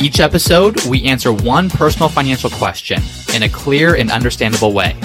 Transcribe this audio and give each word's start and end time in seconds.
Each 0.00 0.18
episode, 0.18 0.82
we 0.86 1.04
answer 1.04 1.30
one 1.32 1.68
personal 1.68 2.08
financial 2.08 2.48
question 2.48 3.02
in 3.34 3.42
a 3.42 3.48
clear 3.48 3.94
and 3.96 4.10
understandable 4.10 4.72
way. 4.72 4.96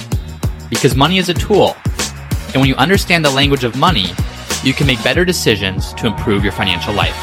Because 0.69 0.95
money 0.95 1.17
is 1.17 1.27
a 1.27 1.33
tool, 1.33 1.75
and 2.53 2.55
when 2.61 2.65
you 2.67 2.75
understand 2.75 3.25
the 3.25 3.29
language 3.29 3.65
of 3.65 3.75
money, 3.75 4.05
you 4.63 4.73
can 4.73 4.87
make 4.87 5.03
better 5.03 5.25
decisions 5.25 5.93
to 5.95 6.07
improve 6.07 6.43
your 6.43 6.53
financial 6.53 6.93
life. 6.93 7.13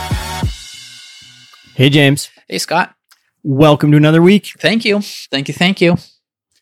Hey, 1.74 1.88
James. 1.88 2.28
Hey, 2.46 2.58
Scott. 2.58 2.94
Welcome 3.42 3.90
to 3.92 3.96
another 3.96 4.20
week. 4.20 4.50
Thank 4.58 4.84
you. 4.84 5.00
Thank 5.00 5.48
you. 5.48 5.54
Thank 5.54 5.80
you. 5.80 5.96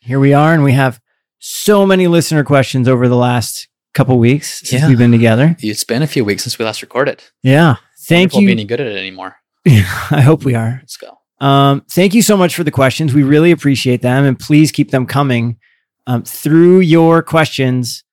Here 0.00 0.20
we 0.20 0.32
are, 0.32 0.54
and 0.54 0.62
we 0.62 0.72
have 0.72 1.00
so 1.40 1.84
many 1.84 2.06
listener 2.06 2.44
questions 2.44 2.86
over 2.86 3.08
the 3.08 3.16
last 3.16 3.66
couple 3.94 4.16
weeks 4.18 4.60
since 4.60 4.82
Yeah. 4.82 4.88
we've 4.88 4.96
been 4.98 5.10
together. 5.10 5.56
It's 5.60 5.82
been 5.84 6.02
a 6.02 6.06
few 6.06 6.24
weeks 6.24 6.44
since 6.44 6.56
we 6.56 6.64
last 6.64 6.82
recorded. 6.82 7.24
Yeah. 7.42 7.76
Thank 8.06 8.32
Wonderful 8.32 8.40
you. 8.42 8.46
Be 8.46 8.52
any 8.52 8.64
good 8.64 8.80
at 8.80 8.86
it 8.86 8.96
anymore. 8.96 9.36
I 9.66 10.20
hope 10.22 10.44
we 10.44 10.54
are. 10.54 10.78
Let's 10.80 10.96
go. 10.96 11.18
Um, 11.44 11.82
thank 11.90 12.14
you 12.14 12.22
so 12.22 12.36
much 12.36 12.54
for 12.54 12.64
the 12.64 12.70
questions. 12.70 13.14
We 13.14 13.22
really 13.22 13.50
appreciate 13.50 14.02
them, 14.02 14.24
and 14.24 14.38
please 14.38 14.72
keep 14.72 14.90
them 14.90 15.06
coming. 15.06 15.58
Um, 16.06 16.22
through 16.22 16.80
your 16.80 17.22
questions, 17.22 18.04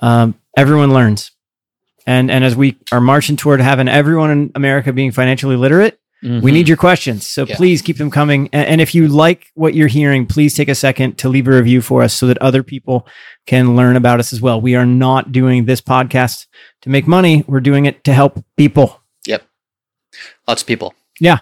um, 0.00 0.34
everyone 0.56 0.92
learns, 0.92 1.30
and 2.06 2.30
and 2.30 2.44
as 2.44 2.56
we 2.56 2.76
are 2.92 3.00
marching 3.00 3.36
toward 3.36 3.60
having 3.60 3.88
everyone 3.88 4.30
in 4.30 4.52
America 4.54 4.92
being 4.92 5.12
financially 5.12 5.56
literate, 5.56 5.98
we 6.22 6.50
need 6.50 6.66
your 6.66 6.76
questions. 6.78 7.24
So 7.26 7.44
Yeah. 7.46 7.54
please 7.56 7.82
keep 7.82 7.98
them 7.98 8.10
coming. 8.10 8.48
And, 8.52 8.66
and 8.66 8.80
if 8.80 8.94
you 8.96 9.06
like 9.06 9.46
what 9.54 9.74
you're 9.74 9.86
hearing, 9.86 10.26
please 10.26 10.54
take 10.54 10.68
a 10.68 10.74
second 10.74 11.18
to 11.18 11.28
leave 11.28 11.46
a 11.46 11.52
review 11.52 11.80
for 11.80 12.02
us 12.02 12.14
so 12.14 12.26
that 12.26 12.38
other 12.38 12.62
people 12.64 13.06
can 13.46 13.76
learn 13.76 13.94
about 13.96 14.18
us 14.18 14.32
as 14.32 14.40
well. 14.40 14.60
We 14.60 14.74
are 14.74 14.86
not 14.86 15.30
doing 15.30 15.66
this 15.66 15.80
podcast 15.80 16.46
to 16.82 16.88
make 16.90 17.06
money. 17.06 17.44
We're 17.46 17.60
doing 17.60 17.84
it 17.86 18.02
to 18.04 18.12
help 18.12 18.44
people. 18.56 19.00
Lots 20.48 20.62
of 20.62 20.68
people. 20.68 20.94
Yeah. 21.20 21.38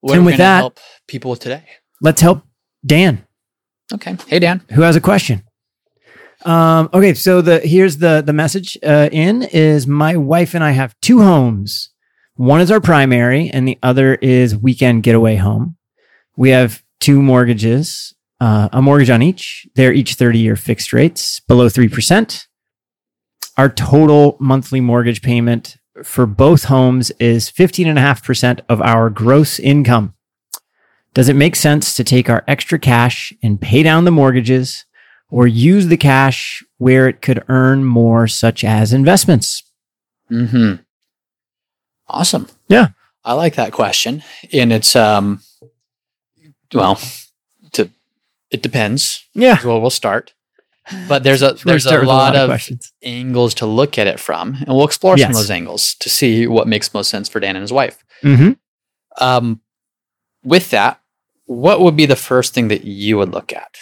What 0.00 0.16
And 0.16 0.26
we 0.26 0.32
with 0.32 0.38
that- 0.38 0.58
help 0.58 0.80
people 1.06 1.30
with 1.30 1.40
today? 1.40 1.64
Let's 2.00 2.20
help 2.20 2.42
Dan. 2.84 3.24
Okay. 3.92 4.16
Hey, 4.26 4.38
Dan. 4.38 4.62
who 4.72 4.82
has 4.82 4.96
a 4.96 5.00
question. 5.00 5.42
Um, 6.44 6.88
okay, 6.92 7.14
so 7.14 7.40
the 7.40 7.60
here's 7.60 7.98
the 7.98 8.20
the 8.24 8.32
message 8.32 8.76
uh, 8.82 9.08
in 9.12 9.42
is 9.44 9.86
my 9.86 10.16
wife 10.16 10.54
and 10.54 10.64
I 10.64 10.72
have 10.72 10.96
two 11.00 11.20
homes. 11.22 11.90
One 12.34 12.60
is 12.60 12.70
our 12.70 12.80
primary, 12.80 13.48
and 13.48 13.68
the 13.68 13.78
other 13.82 14.16
is 14.16 14.56
weekend 14.56 15.04
getaway 15.04 15.36
home. 15.36 15.76
We 16.36 16.50
have 16.50 16.82
two 16.98 17.22
mortgages, 17.22 18.12
uh, 18.40 18.68
a 18.72 18.82
mortgage 18.82 19.10
on 19.10 19.22
each. 19.22 19.68
They're 19.76 19.92
each 19.92 20.14
thirty 20.14 20.40
year 20.40 20.56
fixed 20.56 20.92
rates, 20.92 21.38
below 21.40 21.68
three 21.68 21.88
percent. 21.88 22.48
Our 23.56 23.68
total 23.68 24.36
monthly 24.40 24.80
mortgage 24.80 25.22
payment 25.22 25.76
for 26.02 26.26
both 26.26 26.64
homes 26.64 27.10
is 27.12 27.48
fifteen 27.48 27.86
and 27.88 27.98
a 27.98 28.02
half 28.02 28.24
percent 28.24 28.60
of 28.68 28.80
our 28.82 29.10
gross 29.10 29.58
income. 29.58 30.14
Does 31.14 31.28
it 31.28 31.36
make 31.36 31.56
sense 31.56 31.94
to 31.96 32.04
take 32.04 32.30
our 32.30 32.42
extra 32.48 32.78
cash 32.78 33.32
and 33.42 33.60
pay 33.60 33.82
down 33.82 34.04
the 34.04 34.10
mortgages 34.10 34.86
or 35.28 35.46
use 35.46 35.88
the 35.88 35.96
cash 35.96 36.64
where 36.78 37.08
it 37.08 37.20
could 37.20 37.44
earn 37.48 37.84
more, 37.84 38.26
such 38.26 38.64
as 38.64 38.92
investments? 38.92 39.62
Hmm. 40.28 40.74
Awesome. 42.08 42.48
Yeah. 42.68 42.88
I 43.24 43.34
like 43.34 43.54
that 43.54 43.72
question, 43.72 44.22
and 44.52 44.72
it's 44.72 44.96
um, 44.96 45.40
well, 46.74 46.98
to 47.72 47.90
it 48.50 48.62
depends. 48.62 49.24
Yeah. 49.34 49.58
where 49.62 49.78
we'll 49.78 49.90
start. 49.90 50.32
But 51.08 51.22
there's 51.22 51.42
a 51.42 51.52
there's 51.64 51.84
Start 51.84 51.98
a 51.98 52.00
with 52.00 52.08
lot 52.08 52.34
of 52.36 52.48
questions. 52.48 52.92
angles 53.04 53.54
to 53.54 53.66
look 53.66 53.98
at 53.98 54.06
it 54.08 54.18
from, 54.18 54.54
and 54.54 54.68
we'll 54.68 54.84
explore 54.84 55.16
some 55.16 55.30
of 55.30 55.36
those 55.36 55.50
angles 55.50 55.94
to 56.00 56.08
see 56.10 56.46
what 56.46 56.66
makes 56.66 56.92
most 56.92 57.08
sense 57.10 57.28
for 57.28 57.38
Dan 57.40 57.54
and 57.56 57.62
his 57.62 57.72
wife. 57.72 58.02
Mm-hmm. 58.22 58.52
Um, 59.24 59.60
with 60.44 60.70
that, 60.70 61.00
what 61.44 61.80
would 61.80 61.96
be 61.96 62.06
the 62.06 62.16
first 62.16 62.52
thing 62.54 62.68
that 62.68 62.84
you 62.84 63.16
would 63.18 63.30
look 63.32 63.52
at? 63.52 63.76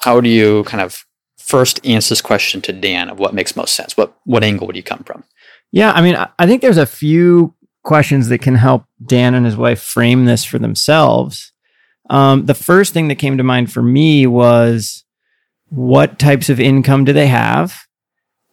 How 0.00 0.20
do 0.20 0.28
you 0.28 0.64
kind 0.64 0.82
of 0.82 1.04
first 1.38 1.84
answer 1.86 2.10
this 2.10 2.20
question 2.20 2.60
to 2.62 2.72
Dan 2.72 3.08
of 3.08 3.18
what 3.18 3.34
makes 3.34 3.56
most 3.56 3.74
sense? 3.74 3.96
What 3.96 4.14
what 4.24 4.44
angle 4.44 4.66
would 4.66 4.76
you 4.76 4.82
come 4.82 5.02
from? 5.04 5.24
Yeah, 5.72 5.92
I 5.92 6.02
mean, 6.02 6.14
I- 6.14 6.28
I 6.38 6.46
think 6.46 6.60
there's 6.62 6.76
a 6.78 6.86
few 6.86 7.54
questions 7.84 8.28
that 8.28 8.38
can 8.38 8.54
help 8.54 8.84
Dan 9.04 9.34
and 9.34 9.44
his 9.46 9.56
wife 9.56 9.80
frame 9.80 10.24
this 10.26 10.44
for 10.44 10.58
themselves. 10.58 11.52
Um, 12.10 12.46
the 12.46 12.54
first 12.54 12.92
thing 12.92 13.08
that 13.08 13.16
came 13.16 13.38
to 13.38 13.42
mind 13.42 13.72
for 13.72 13.82
me 13.82 14.26
was 14.26 15.03
what 15.74 16.18
types 16.18 16.48
of 16.48 16.60
income 16.60 17.04
do 17.04 17.12
they 17.12 17.26
have 17.26 17.74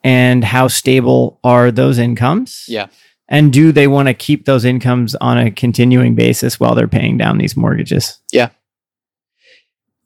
and 0.03 0.43
how 0.43 0.67
stable 0.67 1.39
are 1.43 1.71
those 1.71 1.97
incomes? 1.97 2.65
Yeah. 2.67 2.87
And 3.29 3.53
do 3.53 3.71
they 3.71 3.87
want 3.87 4.07
to 4.07 4.13
keep 4.13 4.45
those 4.45 4.65
incomes 4.65 5.15
on 5.15 5.37
a 5.37 5.51
continuing 5.51 6.15
basis 6.15 6.59
while 6.59 6.75
they're 6.75 6.87
paying 6.87 7.17
down 7.17 7.37
these 7.37 7.55
mortgages? 7.55 8.17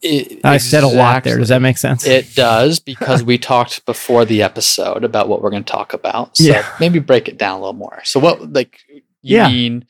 It- 0.02 0.42
I 0.44 0.58
said 0.58 0.84
a 0.84 0.88
lot 0.88 1.24
there. 1.24 1.38
Does 1.40 1.50
that 1.50 1.62
make 1.62 1.78
sense? 1.80 2.06
It 2.06 2.36
does 2.36 2.80
because 2.80 3.24
we 3.24 3.38
talked 3.40 3.86
before 3.86 4.24
the 4.26 4.44
episode 4.44 5.04
about 5.04 5.28
what 5.28 5.42
we're 5.42 5.50
going 5.50 5.64
to 5.64 5.72
talk 5.72 5.94
about. 5.94 6.38
So 6.38 6.44
Yeah. 6.44 6.66
maybe 6.80 7.00
break 7.00 7.28
it 7.28 7.38
down 7.40 7.58
a 7.58 7.60
little 7.62 7.74
more. 7.74 8.02
So 8.04 8.20
what 8.20 8.54
like 8.54 8.78
you 8.90 9.02
Yeah. 9.38 9.48
mean 9.48 9.86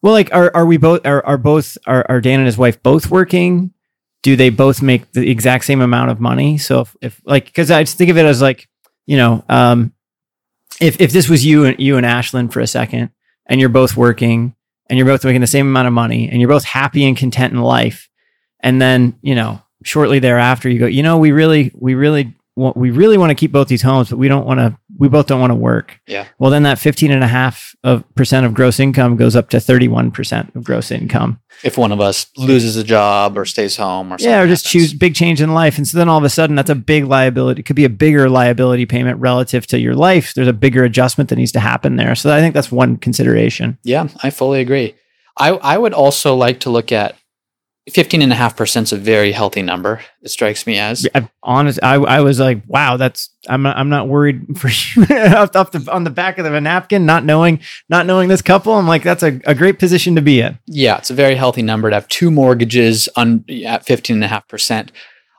Well, 0.00 0.14
like, 0.14 0.32
are 0.32 0.50
are 0.54 0.64
we 0.66 0.78
both 0.78 1.04
are 1.06 1.24
are 1.26 1.36
both 1.36 1.76
are 1.86 2.06
are 2.08 2.20
Dan 2.20 2.40
and 2.40 2.46
his 2.46 2.56
wife 2.58 2.82
both 2.82 3.10
working? 3.10 3.72
Do 4.22 4.36
they 4.36 4.50
both 4.50 4.82
make 4.82 5.10
the 5.12 5.28
exact 5.28 5.64
same 5.64 5.80
amount 5.80 6.10
of 6.10 6.20
money? 6.20 6.58
So 6.58 6.80
if, 6.80 6.96
if 7.00 7.22
like, 7.24 7.46
because 7.46 7.70
I 7.70 7.82
just 7.82 7.98
think 7.98 8.10
of 8.10 8.18
it 8.18 8.24
as 8.24 8.40
like, 8.40 8.68
you 9.06 9.16
know, 9.16 9.44
um, 9.48 9.92
if 10.80 11.00
if 11.00 11.12
this 11.12 11.28
was 11.28 11.44
you 11.44 11.64
and 11.64 11.78
you 11.78 11.96
and 11.96 12.06
Ashlyn 12.06 12.52
for 12.52 12.60
a 12.60 12.66
second, 12.66 13.10
and 13.46 13.60
you're 13.60 13.68
both 13.68 13.96
working, 13.96 14.54
and 14.88 14.96
you're 14.96 15.06
both 15.06 15.24
making 15.24 15.40
the 15.40 15.46
same 15.46 15.66
amount 15.66 15.88
of 15.88 15.92
money, 15.92 16.28
and 16.28 16.40
you're 16.40 16.48
both 16.48 16.64
happy 16.64 17.04
and 17.04 17.16
content 17.16 17.52
in 17.52 17.60
life, 17.60 18.08
and 18.60 18.80
then 18.80 19.18
you 19.22 19.34
know, 19.34 19.60
shortly 19.84 20.18
thereafter, 20.18 20.68
you 20.68 20.78
go, 20.78 20.86
you 20.86 21.02
know, 21.02 21.18
we 21.18 21.32
really 21.32 21.72
we 21.74 21.94
really 21.94 22.34
we 22.56 22.90
really 22.90 23.18
want 23.18 23.30
to 23.30 23.34
keep 23.34 23.52
both 23.52 23.68
these 23.68 23.82
homes, 23.82 24.10
but 24.10 24.18
we 24.18 24.28
don't 24.28 24.46
want 24.46 24.60
to. 24.60 24.78
We 24.98 25.08
both 25.08 25.26
don't 25.26 25.40
want 25.40 25.50
to 25.50 25.54
work 25.56 26.00
Yeah. 26.06 26.26
well 26.38 26.50
then 26.50 26.62
that 26.64 26.78
15 26.78 27.10
and 27.10 27.24
a 27.24 27.26
half 27.28 27.74
of 27.82 28.04
percent 28.14 28.46
of 28.46 28.54
gross 28.54 28.78
income 28.78 29.16
goes 29.16 29.34
up 29.34 29.48
to 29.50 29.56
31% 29.56 30.54
of 30.54 30.64
gross 30.64 30.90
income 30.90 31.40
if 31.64 31.76
one 31.78 31.92
of 31.92 32.00
us 32.00 32.26
loses 32.36 32.76
a 32.76 32.84
job 32.84 33.36
or 33.38 33.44
stays 33.44 33.76
home 33.76 34.08
or 34.12 34.18
something 34.18 34.30
yeah 34.30 34.40
or 34.42 34.46
just 34.46 34.64
happens? 34.66 34.72
choose 34.90 34.94
big 34.98 35.14
change 35.14 35.40
in 35.40 35.54
life 35.54 35.76
and 35.78 35.86
so 35.88 35.96
then 35.98 36.08
all 36.08 36.18
of 36.18 36.24
a 36.24 36.30
sudden 36.30 36.56
that's 36.56 36.70
a 36.70 36.74
big 36.74 37.04
liability 37.04 37.60
it 37.60 37.64
could 37.64 37.76
be 37.76 37.84
a 37.84 37.90
bigger 37.90 38.28
liability 38.28 38.86
payment 38.86 39.18
relative 39.20 39.66
to 39.66 39.78
your 39.78 39.94
life 39.94 40.34
there's 40.34 40.48
a 40.48 40.52
bigger 40.52 40.84
adjustment 40.84 41.30
that 41.30 41.36
needs 41.36 41.52
to 41.52 41.60
happen 41.60 41.96
there 41.96 42.14
so 42.14 42.34
i 42.34 42.40
think 42.40 42.54
that's 42.54 42.70
one 42.72 42.96
consideration 42.96 43.78
Yeah, 43.84 44.08
I 44.22 44.30
fully 44.30 44.60
agree. 44.60 44.94
I, 45.38 45.50
I 45.50 45.78
would 45.78 45.94
also 45.94 46.34
like 46.36 46.60
to 46.60 46.70
look 46.70 46.92
at 46.92 47.16
15.5% 47.90 48.82
is 48.82 48.92
a 48.92 48.96
very 48.96 49.32
healthy 49.32 49.62
number, 49.62 50.00
it 50.22 50.28
strikes 50.28 50.66
me 50.66 50.78
as. 50.78 51.06
I, 51.14 51.28
honest 51.42 51.80
I, 51.82 51.94
I 51.94 52.20
was 52.20 52.38
like 52.38 52.62
wow 52.68 52.96
that's 52.96 53.30
i'm 53.48 53.62
not, 53.62 53.76
I'm 53.76 53.88
not 53.88 54.06
worried 54.06 54.56
for 54.56 54.68
you 54.68 55.02
off, 55.34 55.56
off 55.56 55.72
the, 55.72 55.90
on 55.90 56.04
the 56.04 56.10
back 56.10 56.38
of 56.38 56.44
the 56.44 56.60
napkin 56.60 57.04
not 57.04 57.24
knowing 57.24 57.58
not 57.88 58.06
knowing 58.06 58.28
this 58.28 58.40
couple 58.40 58.74
i'm 58.74 58.86
like 58.86 59.02
that's 59.02 59.24
a, 59.24 59.40
a 59.44 59.54
great 59.54 59.80
position 59.80 60.14
to 60.14 60.22
be 60.22 60.40
in 60.40 60.52
Yeah, 60.66 60.98
it's 60.98 61.10
a 61.10 61.14
very 61.14 61.34
healthy 61.34 61.62
number 61.62 61.90
to 61.90 61.96
have 61.96 62.08
two 62.08 62.30
mortgages 62.30 63.08
on, 63.16 63.44
at 63.66 63.86
15.5%. 63.86 64.90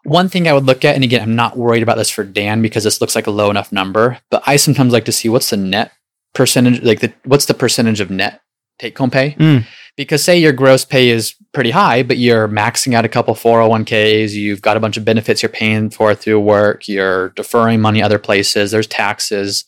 One 0.03 0.29
thing 0.29 0.47
I 0.47 0.53
would 0.53 0.65
look 0.65 0.83
at, 0.83 0.95
and 0.95 1.03
again, 1.03 1.21
I'm 1.21 1.35
not 1.35 1.57
worried 1.57 1.83
about 1.83 1.97
this 1.97 2.09
for 2.09 2.23
Dan 2.23 2.61
because 2.61 2.83
this 2.83 3.01
looks 3.01 3.15
like 3.15 3.27
a 3.27 3.31
low 3.31 3.49
enough 3.49 3.71
number, 3.71 4.19
but 4.29 4.43
I 4.45 4.57
sometimes 4.57 4.93
like 4.93 5.05
to 5.05 5.11
see 5.11 5.29
what's 5.29 5.49
the 5.49 5.57
net 5.57 5.91
percentage, 6.33 6.83
like 6.83 6.99
the, 6.99 7.13
what's 7.23 7.45
the 7.45 7.53
percentage 7.53 7.99
of 7.99 8.09
net 8.09 8.41
take 8.79 8.97
home 8.97 9.11
pay? 9.11 9.31
Mm. 9.39 9.65
Because 9.95 10.23
say 10.23 10.37
your 10.37 10.51
gross 10.51 10.85
pay 10.85 11.09
is 11.09 11.35
pretty 11.53 11.71
high, 11.71 12.03
but 12.03 12.17
you're 12.17 12.47
maxing 12.47 12.93
out 12.93 13.05
a 13.05 13.09
couple 13.09 13.33
401ks, 13.35 14.31
you've 14.31 14.61
got 14.61 14.75
a 14.75 14.79
bunch 14.79 14.97
of 14.97 15.05
benefits 15.05 15.41
you're 15.41 15.49
paying 15.49 15.89
for 15.89 16.15
through 16.15 16.39
work, 16.39 16.87
you're 16.87 17.29
deferring 17.29 17.79
money 17.79 18.01
other 18.01 18.19
places, 18.19 18.71
there's 18.71 18.87
taxes. 18.87 19.65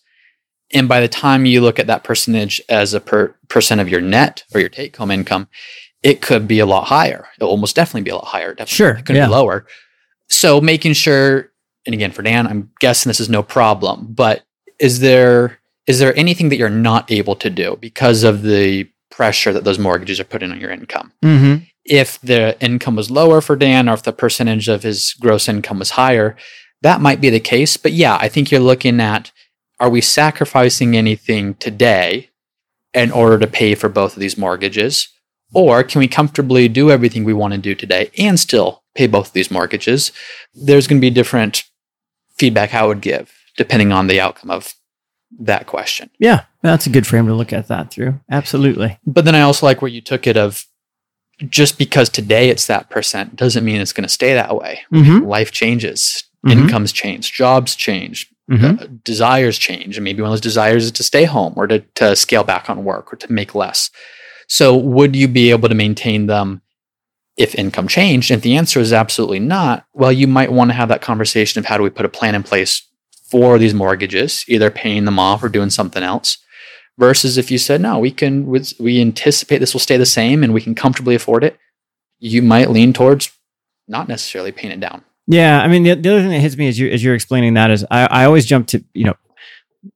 And 0.73 0.89
by 0.89 0.99
the 0.99 1.07
time 1.07 1.45
you 1.45 1.61
look 1.61 1.77
at 1.77 1.87
that 1.87 2.03
percentage 2.03 2.59
as 2.69 2.93
a 2.95 2.99
per, 2.99 3.35
percent 3.49 3.81
of 3.81 3.87
your 3.87 4.01
net 4.01 4.43
or 4.53 4.59
your 4.59 4.69
take 4.69 4.97
home 4.97 5.11
income, 5.11 5.47
it 6.01 6.21
could 6.21 6.47
be 6.47 6.59
a 6.59 6.65
lot 6.65 6.85
higher. 6.85 7.27
It'll 7.37 7.49
almost 7.49 7.75
definitely 7.75 8.01
be 8.01 8.11
a 8.11 8.15
lot 8.15 8.25
higher. 8.25 8.53
Definitely. 8.53 8.75
Sure, 8.75 8.91
It 8.91 9.05
could 9.05 9.15
yeah. 9.15 9.27
be 9.27 9.31
lower. 9.31 9.65
So 10.27 10.59
making 10.59 10.93
sure, 10.93 11.51
and 11.85 11.93
again, 11.93 12.11
for 12.11 12.23
Dan, 12.23 12.47
I'm 12.47 12.71
guessing 12.79 13.09
this 13.09 13.19
is 13.19 13.29
no 13.29 13.43
problem, 13.43 14.07
but 14.09 14.43
is 14.79 14.99
there 14.99 15.59
is 15.85 15.99
there 15.99 16.17
anything 16.17 16.49
that 16.49 16.57
you're 16.57 16.69
not 16.69 17.11
able 17.11 17.35
to 17.35 17.49
do 17.49 17.77
because 17.79 18.23
of 18.23 18.41
the 18.41 18.89
pressure 19.11 19.53
that 19.53 19.63
those 19.63 19.77
mortgages 19.77 20.19
are 20.19 20.23
putting 20.23 20.51
on 20.51 20.59
your 20.59 20.71
income? 20.71 21.11
mm-hmm. 21.23 21.63
If 21.85 22.19
the 22.21 22.57
income 22.63 22.95
was 22.95 23.11
lower 23.11 23.41
for 23.41 23.55
Dan 23.55 23.87
or 23.87 23.93
if 23.93 24.03
the 24.03 24.11
percentage 24.11 24.67
of 24.67 24.83
his 24.83 25.13
gross 25.13 25.47
income 25.47 25.79
was 25.79 25.91
higher, 25.91 26.35
that 26.81 27.01
might 27.01 27.21
be 27.21 27.29
the 27.29 27.39
case. 27.39 27.77
But 27.77 27.93
yeah, 27.93 28.17
I 28.19 28.27
think 28.27 28.51
you're 28.51 28.59
looking 28.59 28.99
at 28.99 29.31
are 29.79 29.89
we 29.89 30.01
sacrificing 30.01 30.95
anything 30.95 31.55
today 31.55 32.29
in 32.93 33.11
order 33.11 33.37
to 33.37 33.47
pay 33.47 33.75
for 33.75 33.89
both 33.89 34.13
of 34.13 34.19
these 34.19 34.37
mortgages? 34.37 35.09
Or 35.53 35.83
can 35.83 35.99
we 35.99 36.07
comfortably 36.07 36.67
do 36.67 36.91
everything 36.91 37.23
we 37.23 37.33
want 37.33 37.53
to 37.53 37.59
do 37.59 37.75
today 37.75 38.09
and 38.17 38.39
still 38.39 38.83
pay 38.95 39.07
both 39.07 39.27
of 39.27 39.33
these 39.33 39.51
mortgages? 39.51 40.11
There's 40.53 40.87
going 40.87 40.99
to 40.99 41.05
be 41.05 41.11
different 41.11 41.63
feedback 42.37 42.73
I 42.73 42.85
would 42.85 43.01
give 43.01 43.31
depending 43.57 43.91
on 43.91 44.07
the 44.07 44.19
outcome 44.19 44.51
of 44.51 44.73
that 45.39 45.65
question. 45.67 46.09
Yeah, 46.19 46.45
that's 46.61 46.85
a 46.85 46.89
good 46.89 47.07
frame 47.07 47.27
to 47.27 47.33
look 47.33 47.53
at 47.53 47.67
that 47.67 47.91
through. 47.91 48.19
Absolutely. 48.29 48.99
But 49.05 49.25
then 49.25 49.35
I 49.35 49.41
also 49.41 49.65
like 49.65 49.81
where 49.81 49.91
you 49.91 50.01
took 50.01 50.27
it 50.27 50.37
of 50.37 50.65
just 51.49 51.77
because 51.77 52.09
today 52.09 52.49
it's 52.49 52.67
that 52.67 52.89
percent 52.89 53.35
doesn't 53.35 53.65
mean 53.65 53.81
it's 53.81 53.93
going 53.93 54.03
to 54.07 54.09
stay 54.09 54.33
that 54.33 54.55
way. 54.55 54.81
Mm-hmm. 54.93 55.25
Life 55.25 55.51
changes, 55.51 56.23
Mhm. 56.45 56.51
incomes 56.63 56.91
change, 56.91 57.33
jobs 57.33 57.75
change, 57.75 58.27
Mhm. 58.49 58.81
uh, 58.81 58.87
desires 59.03 59.57
change. 59.57 59.97
And 59.97 60.03
maybe 60.03 60.21
one 60.21 60.29
of 60.29 60.33
those 60.33 60.41
desires 60.41 60.85
is 60.85 60.91
to 60.93 61.03
stay 61.03 61.25
home 61.25 61.53
or 61.55 61.67
to, 61.67 61.79
to 61.95 62.15
scale 62.15 62.43
back 62.43 62.69
on 62.69 62.83
work 62.83 63.11
or 63.11 63.15
to 63.17 63.31
make 63.31 63.55
less. 63.55 63.89
So 64.47 64.75
would 64.77 65.15
you 65.15 65.27
be 65.27 65.49
able 65.49 65.69
to 65.69 65.75
maintain 65.75 66.27
them 66.27 66.61
if 67.37 67.55
income 67.55 67.87
changed? 67.87 68.29
And 68.31 68.37
if 68.37 68.43
the 68.43 68.55
answer 68.55 68.79
is 68.79 68.93
absolutely 68.93 69.39
not, 69.39 69.85
well, 69.93 70.11
you 70.11 70.27
might 70.27 70.51
want 70.51 70.69
to 70.69 70.75
have 70.75 70.89
that 70.89 71.01
conversation 71.01 71.59
of 71.59 71.65
how 71.65 71.77
do 71.77 71.83
we 71.83 71.89
put 71.89 72.05
a 72.05 72.09
plan 72.09 72.35
in 72.35 72.43
place 72.43 72.81
for 73.31 73.57
these 73.57 73.73
mortgages, 73.73 74.45
either 74.47 74.69
paying 74.69 75.05
them 75.05 75.17
off 75.17 75.43
or 75.43 75.49
doing 75.49 75.71
something 75.71 76.03
else. 76.03 76.37
Versus 76.97 77.38
if 77.38 77.51
you 77.51 77.57
said, 77.57 77.81
no, 77.81 78.00
we 78.00 78.09
can, 78.09 78.45
we 78.80 79.01
anticipate 79.01 79.57
this 79.59 79.74
will 79.74 79.81
stay 79.81 79.97
the 79.97 80.06
same 80.06 80.44
and 80.44 80.53
we 80.53 80.62
can 80.62 80.75
comfortably 80.75 81.13
afford 81.13 81.44
it, 81.44 81.57
you 82.19 82.42
might 82.42 82.69
lean 82.71 82.94
towards 82.94 83.31
not 83.88 84.07
necessarily 84.07 84.51
paying 84.53 84.71
it 84.71 84.80
down. 84.80 85.03
Yeah, 85.27 85.62
I 85.62 85.68
mean 85.68 85.83
the, 85.83 85.95
the 85.95 86.09
other 86.12 86.21
thing 86.21 86.30
that 86.30 86.39
hits 86.39 86.56
me 86.56 86.68
as 86.68 86.80
you 86.80 86.88
as 86.89 87.03
you're 87.03 87.15
explaining 87.15 87.56
that 87.56 87.71
is 87.71 87.83
I, 87.92 88.06
I 88.06 88.25
always 88.25 88.45
jump 88.45 88.68
to 88.68 88.83
you 88.94 89.06
know 89.06 89.15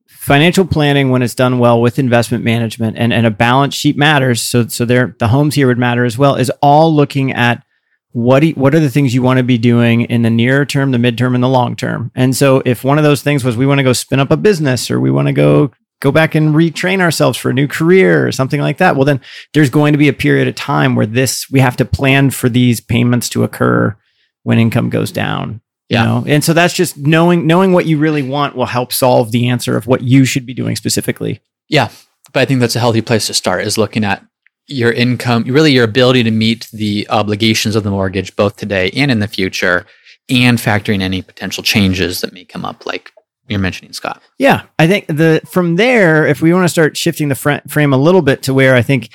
financial 0.07 0.65
planning 0.65 1.09
when 1.09 1.21
it's 1.21 1.35
done 1.35 1.59
well 1.59 1.79
with 1.81 1.99
investment 1.99 2.43
management 2.43 2.97
and, 2.97 3.13
and 3.13 3.25
a 3.25 3.31
balance 3.31 3.75
sheet 3.75 3.95
matters. 3.97 4.41
So 4.41 4.67
so 4.67 4.85
there 4.85 5.15
the 5.19 5.27
homes 5.29 5.55
here 5.55 5.67
would 5.67 5.77
matter 5.77 6.03
as 6.03 6.17
well 6.17 6.35
is 6.35 6.51
all 6.61 6.93
looking 6.93 7.31
at 7.31 7.63
what 8.11 8.43
you- 8.43 8.53
what 8.53 8.73
are 8.75 8.79
the 8.79 8.89
things 8.89 9.13
you 9.13 9.21
want 9.21 9.37
to 9.37 9.43
be 9.43 9.57
doing 9.57 10.01
in 10.01 10.23
the 10.23 10.29
near 10.29 10.65
term, 10.65 10.91
the 10.91 10.97
midterm, 10.97 11.35
and 11.35 11.43
the 11.43 11.47
long 11.47 11.75
term. 11.75 12.11
And 12.15 12.35
so 12.35 12.61
if 12.65 12.83
one 12.83 12.97
of 12.97 13.03
those 13.03 13.21
things 13.21 13.43
was 13.43 13.55
we 13.55 13.67
want 13.67 13.77
to 13.79 13.83
go 13.83 13.93
spin 13.93 14.19
up 14.19 14.31
a 14.31 14.37
business 14.37 14.89
or 14.91 14.99
we 14.99 15.11
want 15.11 15.27
to 15.27 15.33
go 15.33 15.71
go 16.01 16.11
back 16.11 16.33
and 16.35 16.55
retrain 16.55 17.01
ourselves 17.01 17.37
for 17.37 17.49
a 17.49 17.53
new 17.53 17.67
career 17.67 18.25
or 18.27 18.31
something 18.31 18.61
like 18.61 18.77
that, 18.77 18.95
well 18.95 19.05
then 19.05 19.19
there's 19.53 19.69
going 19.69 19.93
to 19.93 19.97
be 19.99 20.07
a 20.07 20.13
period 20.13 20.47
of 20.47 20.55
time 20.55 20.95
where 20.95 21.05
this 21.05 21.49
we 21.49 21.59
have 21.59 21.75
to 21.77 21.85
plan 21.85 22.29
for 22.29 22.49
these 22.49 22.79
payments 22.79 23.29
to 23.29 23.43
occur 23.43 23.95
when 24.43 24.59
income 24.59 24.89
goes 24.89 25.11
down. 25.11 25.61
You 25.89 25.97
Yeah. 25.97 26.03
know? 26.05 26.23
And 26.27 26.43
so 26.43 26.53
that's 26.53 26.73
just 26.73 26.97
knowing 26.97 27.47
knowing 27.47 27.73
what 27.73 27.85
you 27.85 27.97
really 27.97 28.21
want 28.21 28.55
will 28.55 28.67
help 28.67 28.93
solve 28.93 29.31
the 29.31 29.49
answer 29.49 29.75
of 29.75 29.87
what 29.87 30.01
you 30.01 30.23
should 30.25 30.45
be 30.45 30.53
doing 30.53 30.75
specifically. 30.75 31.41
Yeah, 31.67 31.89
but 32.33 32.41
I 32.41 32.45
think 32.45 32.59
that's 32.59 32.75
a 32.75 32.79
healthy 32.79 33.01
place 33.01 33.27
to 33.27 33.33
start 33.33 33.65
is 33.65 33.77
looking 33.77 34.03
at 34.03 34.23
your 34.67 34.91
income, 34.91 35.43
really 35.45 35.71
your 35.71 35.83
ability 35.83 36.21
to 36.23 36.31
meet 36.31 36.67
the 36.71 37.07
obligations 37.09 37.75
of 37.75 37.83
the 37.83 37.89
mortgage 37.89 38.35
both 38.35 38.55
today 38.55 38.91
and 38.95 39.09
in 39.09 39.17
the 39.19 39.27
future, 39.27 39.85
and 40.29 40.59
factoring 40.59 41.01
any 41.01 41.23
potential 41.23 41.63
changes 41.63 42.21
that 42.21 42.33
may 42.33 42.45
come 42.45 42.63
up, 42.63 42.85
like 42.85 43.11
you're 43.49 43.59
mentioning, 43.59 43.93
Scott. 43.93 44.21
Yeah, 44.37 44.63
I 44.77 44.87
think 44.87 45.07
the 45.07 45.41
from 45.49 45.75
there, 45.75 46.25
if 46.27 46.41
we 46.41 46.53
want 46.53 46.63
to 46.65 46.69
start 46.69 46.95
shifting 46.95 47.29
the 47.29 47.35
fr- 47.35 47.67
frame 47.67 47.93
a 47.93 47.97
little 47.97 48.21
bit 48.21 48.43
to 48.43 48.53
where 48.53 48.75
I 48.75 48.81
think 48.81 49.09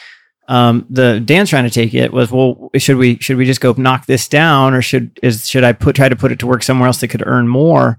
um, 0.49 0.87
the 0.91 1.21
Dan's 1.21 1.49
trying 1.51 1.65
to 1.65 1.71
take 1.71 1.95
it 1.95 2.13
was, 2.13 2.31
well, 2.31 2.71
should 2.77 2.97
we 2.97 3.17
should 3.19 3.37
we 3.37 3.47
just 3.47 3.61
go 3.61 3.73
knock 3.79 4.07
this 4.07 4.29
down, 4.29 4.75
or 4.75 4.83
should 4.83 5.19
is 5.23 5.49
should 5.49 5.65
I 5.65 5.73
put 5.73 5.97
try 5.97 6.09
to 6.09 6.17
put 6.17 6.33
it 6.33 6.39
to 6.41 6.47
work 6.47 6.63
somewhere 6.63 6.87
else 6.87 7.01
that 7.01 7.09
could 7.09 7.27
earn 7.27 7.49
more? 7.49 7.99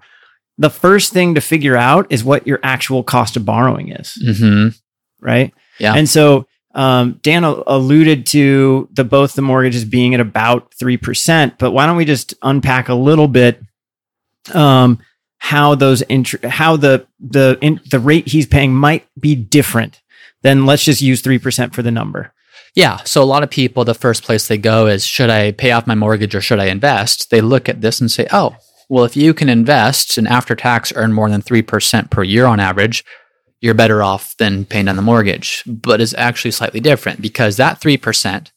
The 0.58 0.70
first 0.70 1.12
thing 1.12 1.36
to 1.36 1.42
figure 1.42 1.76
out 1.76 2.08
is 2.12 2.24
what 2.24 2.46
your 2.48 2.60
actual 2.64 3.04
cost 3.04 3.36
of 3.36 3.46
borrowing 3.46 3.90
is, 3.90 4.18
Mm-hmm. 4.26 4.68
right? 5.20 5.54
Yeah. 5.80 5.94
And 5.96 6.08
so 6.08 6.48
um, 6.74 7.20
Dan 7.24 7.44
al- 7.44 7.64
alluded 7.68 8.26
to 8.28 8.88
the 8.94 9.04
both 9.04 9.34
the 9.34 9.42
mortgages 9.42 9.84
being 9.84 10.14
at 10.14 10.20
about 10.22 10.74
three 10.74 10.98
percent, 10.98 11.58
but 11.58 11.72
why 11.72 11.86
don't 11.86 11.98
we 11.98 12.06
just 12.06 12.34
unpack 12.42 12.90
a 12.90 12.94
little 12.96 13.28
bit 13.28 13.60
um, 14.54 15.00
how 15.52 15.76
those 15.76 16.02
intr- 16.04 16.44
how 16.50 16.76
the 16.76 17.06
the 17.20 17.58
in- 17.62 17.82
the 17.92 18.00
rate 18.00 18.28
he's 18.28 18.48
paying 18.48 18.74
might 18.74 19.06
be 19.20 19.36
different 19.36 20.02
then 20.46 20.68
let's 20.68 20.84
just 20.84 21.02
use 21.02 21.22
three 21.22 21.40
percent 21.40 21.74
for 21.74 21.82
the 21.82 21.92
number. 21.92 22.32
Yeah. 22.76 22.98
So 22.98 23.24
a 23.24 23.26
lot 23.26 23.42
of 23.42 23.50
people, 23.50 23.84
the 23.84 23.96
first 23.96 24.24
place 24.24 24.48
they 24.48 24.58
go 24.60 24.86
is 24.86 25.06
should 25.06 25.30
I 25.30 25.52
pay 25.52 25.72
off 25.72 25.88
my 25.88 25.96
mortgage 25.96 26.36
or 26.36 26.42
should 26.42 26.60
I 26.60 26.66
invest? 26.66 27.32
They 27.32 27.42
look 27.42 27.68
at 27.68 27.82
this 27.82 28.00
and 28.00 28.12
say, 28.12 28.28
oh, 28.32 28.56
well, 28.88 29.06
if 29.06 29.18
you 29.18 29.34
can 29.34 29.50
invest 29.50 30.18
and 30.18 30.28
after 30.28 30.56
tax 30.56 30.94
earn 30.96 31.14
more 31.14 31.30
than 31.30 31.42
3% 31.42 32.12
per 32.12 32.22
year 32.22 32.46
on 32.46 32.60
average, 32.60 33.04
you're 33.60 33.74
better 33.74 34.04
off 34.04 34.36
than 34.38 34.66
paying 34.66 34.86
down 34.86 34.98
the 34.98 35.02
mortgage. 35.02 35.64
But 35.66 36.02
it's 36.02 36.14
actually 36.14 36.52
slightly 36.52 36.80
different 36.80 37.22
because 37.22 37.58
that 37.58 37.80
3%, 37.80 38.52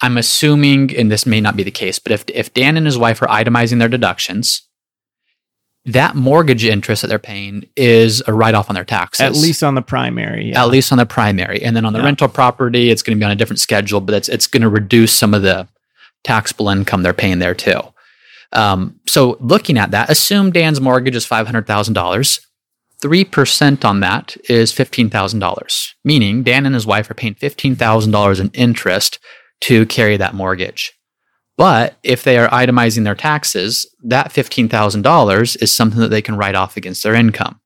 I'm 0.00 0.16
assuming, 0.16 0.96
and 0.96 1.10
this 1.10 1.26
may 1.26 1.40
not 1.40 1.56
be 1.56 1.64
the 1.64 1.70
case, 1.70 1.98
but 1.98 2.12
if, 2.12 2.24
if 2.28 2.54
Dan 2.54 2.76
and 2.76 2.86
his 2.86 2.96
wife 2.96 3.20
are 3.20 3.28
itemizing 3.28 3.78
their 3.78 3.88
deductions, 3.88 4.65
that 5.86 6.14
mortgage 6.16 6.64
interest 6.64 7.02
that 7.02 7.08
they're 7.08 7.18
paying 7.18 7.64
is 7.76 8.22
a 8.26 8.32
write 8.34 8.54
off 8.54 8.68
on 8.68 8.74
their 8.74 8.84
taxes 8.84 9.20
At 9.20 9.32
least 9.34 9.62
on 9.62 9.74
the 9.76 9.82
primary. 9.82 10.50
Yeah. 10.50 10.62
at 10.62 10.68
least 10.68 10.90
on 10.92 10.98
the 10.98 11.06
primary. 11.06 11.62
And 11.62 11.76
then 11.76 11.84
on 11.84 11.92
the 11.92 12.00
Yeah. 12.00 12.06
rental 12.06 12.28
property, 12.28 12.90
it's 12.90 13.02
going 13.02 13.16
to 13.16 13.20
be 13.20 13.24
on 13.24 13.30
a 13.30 13.36
different 13.36 13.60
schedule, 13.60 14.00
but 14.00 14.14
it's 14.14 14.28
it's 14.28 14.46
going 14.46 14.62
to 14.62 14.68
reduce 14.68 15.12
some 15.12 15.32
of 15.32 15.42
the 15.42 15.68
taxable 16.24 16.68
income 16.68 17.02
they're 17.02 17.12
paying 17.12 17.38
there 17.38 17.54
too. 17.54 17.80
Um, 18.52 18.96
so 19.06 19.36
looking 19.40 19.78
at 19.78 19.90
that, 19.92 20.10
assume 20.10 20.50
Dan's 20.50 20.80
mortgage 20.80 21.14
is 21.16 21.24
five 21.26 21.46
hundred 21.46 21.66
thousand 21.66 21.94
dollars. 21.94 22.40
Three 23.00 23.24
percent 23.24 23.84
on 23.84 24.00
that 24.00 24.36
is 24.48 24.72
fifteen 24.72 25.10
thousand 25.10 25.38
dollars, 25.40 25.94
meaning 26.04 26.42
Dan 26.42 26.66
and 26.66 26.74
his 26.74 26.86
wife 26.86 27.08
are 27.10 27.14
paying 27.14 27.34
fifteen 27.34 27.76
thousand 27.76 28.10
dollars 28.12 28.40
in 28.40 28.50
interest 28.54 29.18
to 29.62 29.86
carry 29.86 30.16
that 30.16 30.34
mortgage. 30.34 30.92
But 31.56 31.96
if 32.02 32.22
they 32.22 32.36
are 32.38 32.48
itemizing 32.48 33.04
their 33.04 33.14
taxes, 33.14 33.86
that 34.04 34.30
fifteen 34.32 34.68
thousand 34.68 35.02
dollars 35.02 35.56
is 35.56 35.72
something 35.72 36.00
that 36.00 36.08
they 36.10 36.22
can 36.22 36.36
write 36.36 36.54
off 36.54 36.76
against 36.76 37.02
their 37.02 37.14
income. 37.14 37.60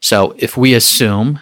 So 0.00 0.34
if 0.38 0.56
we 0.56 0.74
assume 0.74 1.38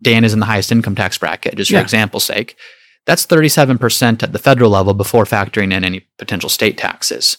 Dan 0.00 0.22
is 0.24 0.32
in 0.32 0.38
the 0.38 0.46
highest 0.46 0.70
income 0.70 0.94
tax 0.94 1.18
bracket, 1.18 1.56
just 1.56 1.70
for 1.70 1.76
Yeah. 1.76 1.82
example's 1.82 2.22
sake, 2.24 2.56
that's 3.04 3.26
37% 3.26 4.22
at 4.22 4.32
the 4.32 4.38
federal 4.38 4.70
level 4.70 4.94
before 4.94 5.24
factoring 5.24 5.72
in 5.72 5.84
any 5.84 6.06
potential 6.18 6.48
state 6.48 6.78
taxes. 6.78 7.38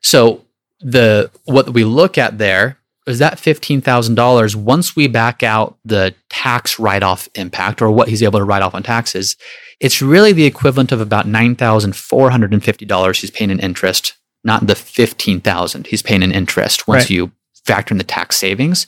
So 0.00 0.44
the 0.80 1.30
what 1.44 1.70
we 1.72 1.84
look 1.84 2.18
at 2.18 2.38
there 2.38 2.78
is 3.06 3.18
that 3.18 3.38
$15,000 3.38 4.54
once 4.54 4.94
we 4.94 5.08
back 5.08 5.42
out 5.42 5.76
the 5.84 6.14
tax 6.30 6.78
write-off 6.78 7.28
impact 7.34 7.82
or 7.82 7.90
what 7.90 8.08
he's 8.08 8.22
able 8.22 8.38
to 8.38 8.44
write 8.44 8.62
off 8.62 8.74
on 8.74 8.82
taxes, 8.82 9.36
it's 9.80 10.00
really 10.00 10.32
the 10.32 10.44
equivalent 10.44 10.92
of 10.92 11.00
about 11.00 11.26
$9,450 11.26 13.20
he's 13.20 13.30
paying 13.30 13.50
in 13.50 13.58
interest, 13.60 14.14
not 14.44 14.66
the 14.66 14.74
15,000 14.74 15.86
he's 15.88 16.02
paying 16.02 16.22
in 16.22 16.32
interest 16.32 16.86
once 16.86 17.04
Right. 17.04 17.10
you 17.10 17.32
factor 17.64 17.92
in 17.94 17.98
the 17.98 18.04
tax 18.04 18.36
savings, 18.36 18.86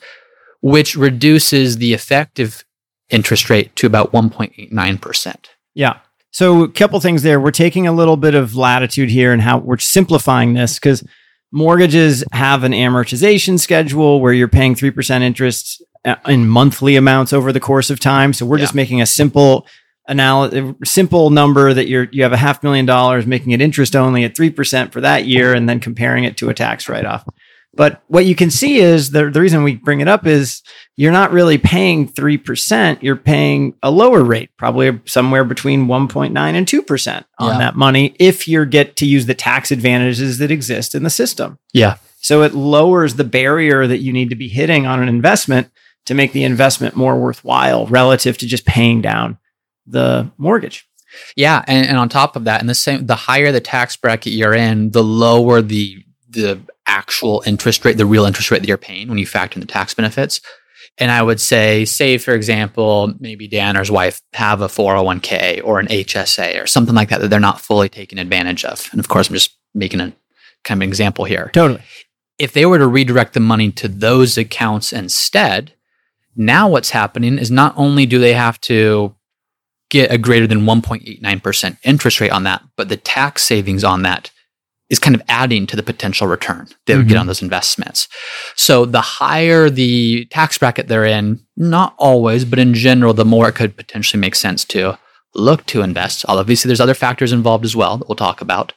which 0.60 0.96
reduces 0.96 1.78
the 1.78 1.92
effective 1.94 2.64
interest 3.10 3.50
rate 3.50 3.74
to 3.76 3.86
about 3.86 4.12
1.89%. 4.12 5.36
Yeah. 5.74 5.98
So 6.30 6.62
a 6.64 6.68
couple 6.68 6.98
things 7.00 7.22
there. 7.22 7.38
We're 7.40 7.50
taking 7.52 7.86
a 7.86 7.92
little 7.92 8.16
bit 8.16 8.34
of 8.34 8.56
latitude 8.56 9.10
here 9.10 9.32
and 9.32 9.42
how 9.42 9.58
we're 9.58 9.78
simplifying 9.78 10.54
this 10.54 10.78
because 10.78 11.04
mortgages 11.54 12.24
have 12.32 12.64
an 12.64 12.72
amortization 12.72 13.60
schedule 13.60 14.20
where 14.20 14.32
you're 14.32 14.48
paying 14.48 14.74
3% 14.74 15.22
interest 15.22 15.80
uh, 16.04 16.16
in 16.26 16.48
monthly 16.48 16.96
amounts 16.96 17.32
over 17.32 17.52
the 17.52 17.60
course 17.60 17.90
of 17.90 18.00
time. 18.00 18.32
So 18.32 18.44
we're 18.44 18.58
just 18.58 18.74
making 18.74 19.00
a 19.00 19.06
simple 19.06 19.64
analysis, 20.08 20.74
simple 20.84 21.30
number 21.30 21.72
that 21.72 21.86
you're, 21.86 22.08
you 22.10 22.24
have 22.24 22.32
a 22.32 22.36
half 22.36 22.64
million 22.64 22.86
dollars, 22.86 23.24
making 23.24 23.52
it 23.52 23.60
interest 23.60 23.94
only 23.94 24.24
at 24.24 24.34
3% 24.34 24.92
for 24.92 25.00
that 25.00 25.26
year 25.26 25.54
and 25.54 25.68
then 25.68 25.78
comparing 25.78 26.24
it 26.24 26.36
to 26.38 26.50
a 26.50 26.54
tax 26.54 26.88
write 26.88 27.06
off. 27.06 27.24
But 27.76 28.02
what 28.06 28.24
you 28.24 28.34
can 28.36 28.50
see 28.50 28.78
is 28.78 29.10
the, 29.10 29.30
the 29.30 29.40
reason 29.40 29.64
we 29.64 29.74
bring 29.76 30.00
it 30.00 30.08
up 30.08 30.26
is 30.26 30.62
you're 30.96 31.12
not 31.12 31.32
really 31.32 31.58
paying 31.58 32.08
3%. 32.08 33.02
You're 33.02 33.16
paying 33.16 33.74
a 33.82 33.90
lower 33.90 34.22
rate, 34.22 34.50
probably 34.56 35.00
somewhere 35.06 35.44
between 35.44 35.86
1.9 35.86 36.36
and 36.36 36.66
2% 36.66 37.24
on 37.40 37.48
Yeah. 37.52 37.58
that 37.58 37.76
money 37.76 38.14
if 38.20 38.46
you 38.46 38.64
get 38.64 38.96
to 38.96 39.06
use 39.06 39.26
the 39.26 39.34
tax 39.34 39.70
advantages 39.72 40.38
that 40.38 40.50
exist 40.50 40.94
in 40.94 41.02
the 41.02 41.10
system. 41.10 41.58
Yeah. 41.72 41.96
So 42.20 42.42
it 42.42 42.54
lowers 42.54 43.14
the 43.16 43.24
barrier 43.24 43.86
that 43.86 43.98
you 43.98 44.12
need 44.12 44.30
to 44.30 44.36
be 44.36 44.48
hitting 44.48 44.86
on 44.86 45.02
an 45.02 45.08
investment 45.08 45.68
to 46.06 46.14
make 46.14 46.32
the 46.32 46.44
investment 46.44 46.94
more 46.96 47.18
worthwhile 47.18 47.86
relative 47.86 48.38
to 48.38 48.46
just 48.46 48.64
paying 48.66 49.00
down 49.02 49.38
the 49.86 50.30
mortgage. 50.38 50.86
Yeah, 51.36 51.62
and, 51.68 51.86
and 51.86 51.96
on 51.96 52.08
top 52.08 52.34
of 52.36 52.44
that, 52.44 52.60
and 52.60 52.68
the 52.68 52.74
same, 52.74 53.06
the 53.06 53.14
higher 53.14 53.52
the 53.52 53.60
tax 53.60 53.96
bracket 53.96 54.32
you're 54.32 54.54
in, 54.54 54.90
the 54.90 55.02
lower 55.04 55.62
the 55.62 56.04
the 56.28 56.60
actual 56.86 57.42
interest 57.46 57.84
rate, 57.84 57.96
the 57.96 58.06
real 58.06 58.24
interest 58.24 58.50
rate 58.50 58.60
that 58.60 58.68
you're 58.68 58.76
paying 58.76 59.08
when 59.08 59.18
you 59.18 59.26
factor 59.26 59.56
in 59.56 59.60
the 59.60 59.66
tax 59.66 59.94
benefits. 59.94 60.40
And 60.98 61.10
I 61.10 61.22
would 61.22 61.40
say, 61.40 61.84
say, 61.84 62.18
for 62.18 62.34
example, 62.34 63.14
maybe 63.18 63.48
Dan 63.48 63.76
or 63.76 63.80
his 63.80 63.90
wife 63.90 64.22
have 64.34 64.60
a 64.60 64.68
401k 64.68 65.60
or 65.64 65.80
an 65.80 65.88
HSA 65.88 66.62
or 66.62 66.66
something 66.66 66.94
like 66.94 67.08
that 67.08 67.20
that 67.20 67.28
they're 67.28 67.40
not 67.40 67.60
fully 67.60 67.88
taking 67.88 68.18
advantage 68.18 68.64
of. 68.64 68.88
And 68.92 69.00
of 69.00 69.08
course, 69.08 69.28
I'm 69.28 69.34
just 69.34 69.56
making 69.74 70.00
a 70.00 70.12
kind 70.62 70.78
of 70.78 70.82
an 70.82 70.88
example 70.88 71.24
here. 71.24 71.50
Totally. 71.52 71.82
If 72.38 72.52
they 72.52 72.66
were 72.66 72.78
to 72.78 72.86
redirect 72.86 73.34
the 73.34 73.40
money 73.40 73.72
to 73.72 73.88
those 73.88 74.38
accounts 74.38 74.92
instead, 74.92 75.72
now 76.36 76.68
what's 76.68 76.90
happening 76.90 77.38
is 77.38 77.50
not 77.50 77.74
only 77.76 78.06
do 78.06 78.18
they 78.18 78.34
have 78.34 78.60
to 78.62 79.14
get 79.90 80.12
a 80.12 80.18
greater 80.18 80.46
than 80.46 80.62
1.89% 80.62 81.78
interest 81.84 82.20
rate 82.20 82.32
on 82.32 82.44
that, 82.44 82.62
but 82.76 82.88
the 82.88 82.96
tax 82.96 83.44
savings 83.44 83.84
on 83.84 84.02
that 84.02 84.30
is 84.90 84.98
kind 84.98 85.14
of 85.14 85.22
adding 85.28 85.66
to 85.66 85.76
the 85.76 85.82
potential 85.82 86.26
return 86.26 86.68
they 86.86 86.96
would 86.96 87.08
get 87.08 87.14
mm-hmm. 87.14 87.22
on 87.22 87.26
those 87.26 87.42
investments. 87.42 88.08
So 88.54 88.84
the 88.84 89.00
higher 89.00 89.70
the 89.70 90.26
tax 90.26 90.58
bracket 90.58 90.88
they're 90.88 91.06
in, 91.06 91.40
not 91.56 91.94
always, 91.98 92.44
but 92.44 92.58
in 92.58 92.74
general, 92.74 93.14
the 93.14 93.24
more 93.24 93.48
it 93.48 93.54
could 93.54 93.76
potentially 93.76 94.20
make 94.20 94.34
sense 94.34 94.64
to 94.66 94.98
look 95.34 95.64
to 95.66 95.82
invest. 95.82 96.24
Obviously, 96.28 96.68
there's 96.68 96.80
other 96.80 96.94
factors 96.94 97.32
involved 97.32 97.64
as 97.64 97.74
well 97.74 97.96
that 97.96 98.08
we'll 98.08 98.16
talk 98.16 98.40
about 98.40 98.72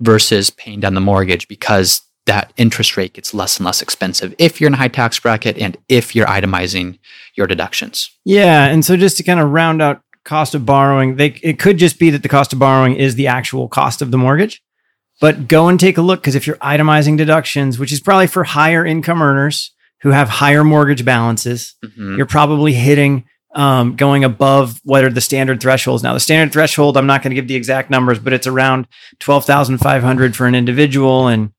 versus 0.00 0.50
paying 0.50 0.80
down 0.80 0.94
the 0.94 1.00
mortgage 1.00 1.48
because 1.48 2.02
that 2.26 2.52
interest 2.56 2.96
rate 2.96 3.14
gets 3.14 3.32
less 3.32 3.56
and 3.56 3.64
less 3.64 3.80
expensive 3.80 4.34
if 4.38 4.60
you're 4.60 4.68
in 4.68 4.74
a 4.74 4.78
high 4.78 4.88
tax 4.88 5.18
bracket 5.18 5.56
and 5.56 5.76
if 5.88 6.14
you're 6.14 6.26
itemizing 6.26 6.98
your 7.34 7.46
deductions. 7.46 8.10
Yeah, 8.24 8.66
and 8.66 8.84
so 8.84 8.96
just 8.96 9.16
to 9.16 9.22
kind 9.22 9.40
of 9.40 9.50
round 9.50 9.82
out 9.82 10.02
cost 10.24 10.54
of 10.54 10.66
borrowing, 10.66 11.16
they 11.16 11.28
it 11.42 11.58
could 11.58 11.78
just 11.78 11.98
be 11.98 12.10
that 12.10 12.22
the 12.22 12.28
cost 12.28 12.52
of 12.52 12.58
borrowing 12.58 12.94
is 12.94 13.14
the 13.14 13.26
actual 13.26 13.66
cost 13.66 14.02
of 14.02 14.10
the 14.10 14.18
mortgage. 14.18 14.62
But 15.20 15.48
go 15.48 15.68
and 15.68 15.78
take 15.80 15.98
a 15.98 16.02
look 16.02 16.20
because 16.20 16.34
if 16.36 16.46
you're 16.46 16.56
itemizing 16.56 17.16
deductions, 17.16 17.78
which 17.78 17.92
is 17.92 18.00
probably 18.00 18.26
for 18.28 18.44
higher 18.44 18.86
income 18.86 19.20
earners 19.22 19.72
who 20.02 20.10
have 20.10 20.28
higher 20.28 20.62
mortgage 20.62 21.04
balances, 21.04 21.74
Mhm. 21.84 22.16
you're 22.16 22.26
probably 22.26 22.72
hitting 22.72 23.24
um, 23.54 23.96
going 23.96 24.24
above 24.24 24.78
what 24.84 25.02
are 25.02 25.10
the 25.10 25.22
standard 25.22 25.58
thresholds. 25.60 26.02
Now, 26.02 26.12
the 26.12 26.20
standard 26.20 26.52
threshold, 26.52 26.96
I'm 26.98 27.06
not 27.06 27.22
going 27.22 27.30
to 27.30 27.34
give 27.34 27.48
the 27.48 27.54
exact 27.56 27.88
numbers, 27.90 28.18
but 28.18 28.32
it's 28.34 28.46
around 28.46 28.86
12,500 29.20 30.36
for 30.36 30.46
an 30.46 30.54
individual 30.54 31.28
and 31.28 31.50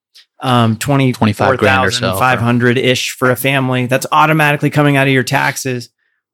um, 0.41 0.77
20, 0.77 1.11
25 1.11 1.57
grand 1.57 1.77
or 1.87 1.91
so. 1.91 2.19
500 2.19 2.77
ish 2.77 3.09
for 3.11 3.29
a 3.31 3.35
family. 3.35 3.87
That's 3.87 4.05
automatically 4.11 4.69
coming 4.69 4.95
out 4.95 5.07
of 5.07 5.13
your 5.13 5.23
taxes. 5.23 5.89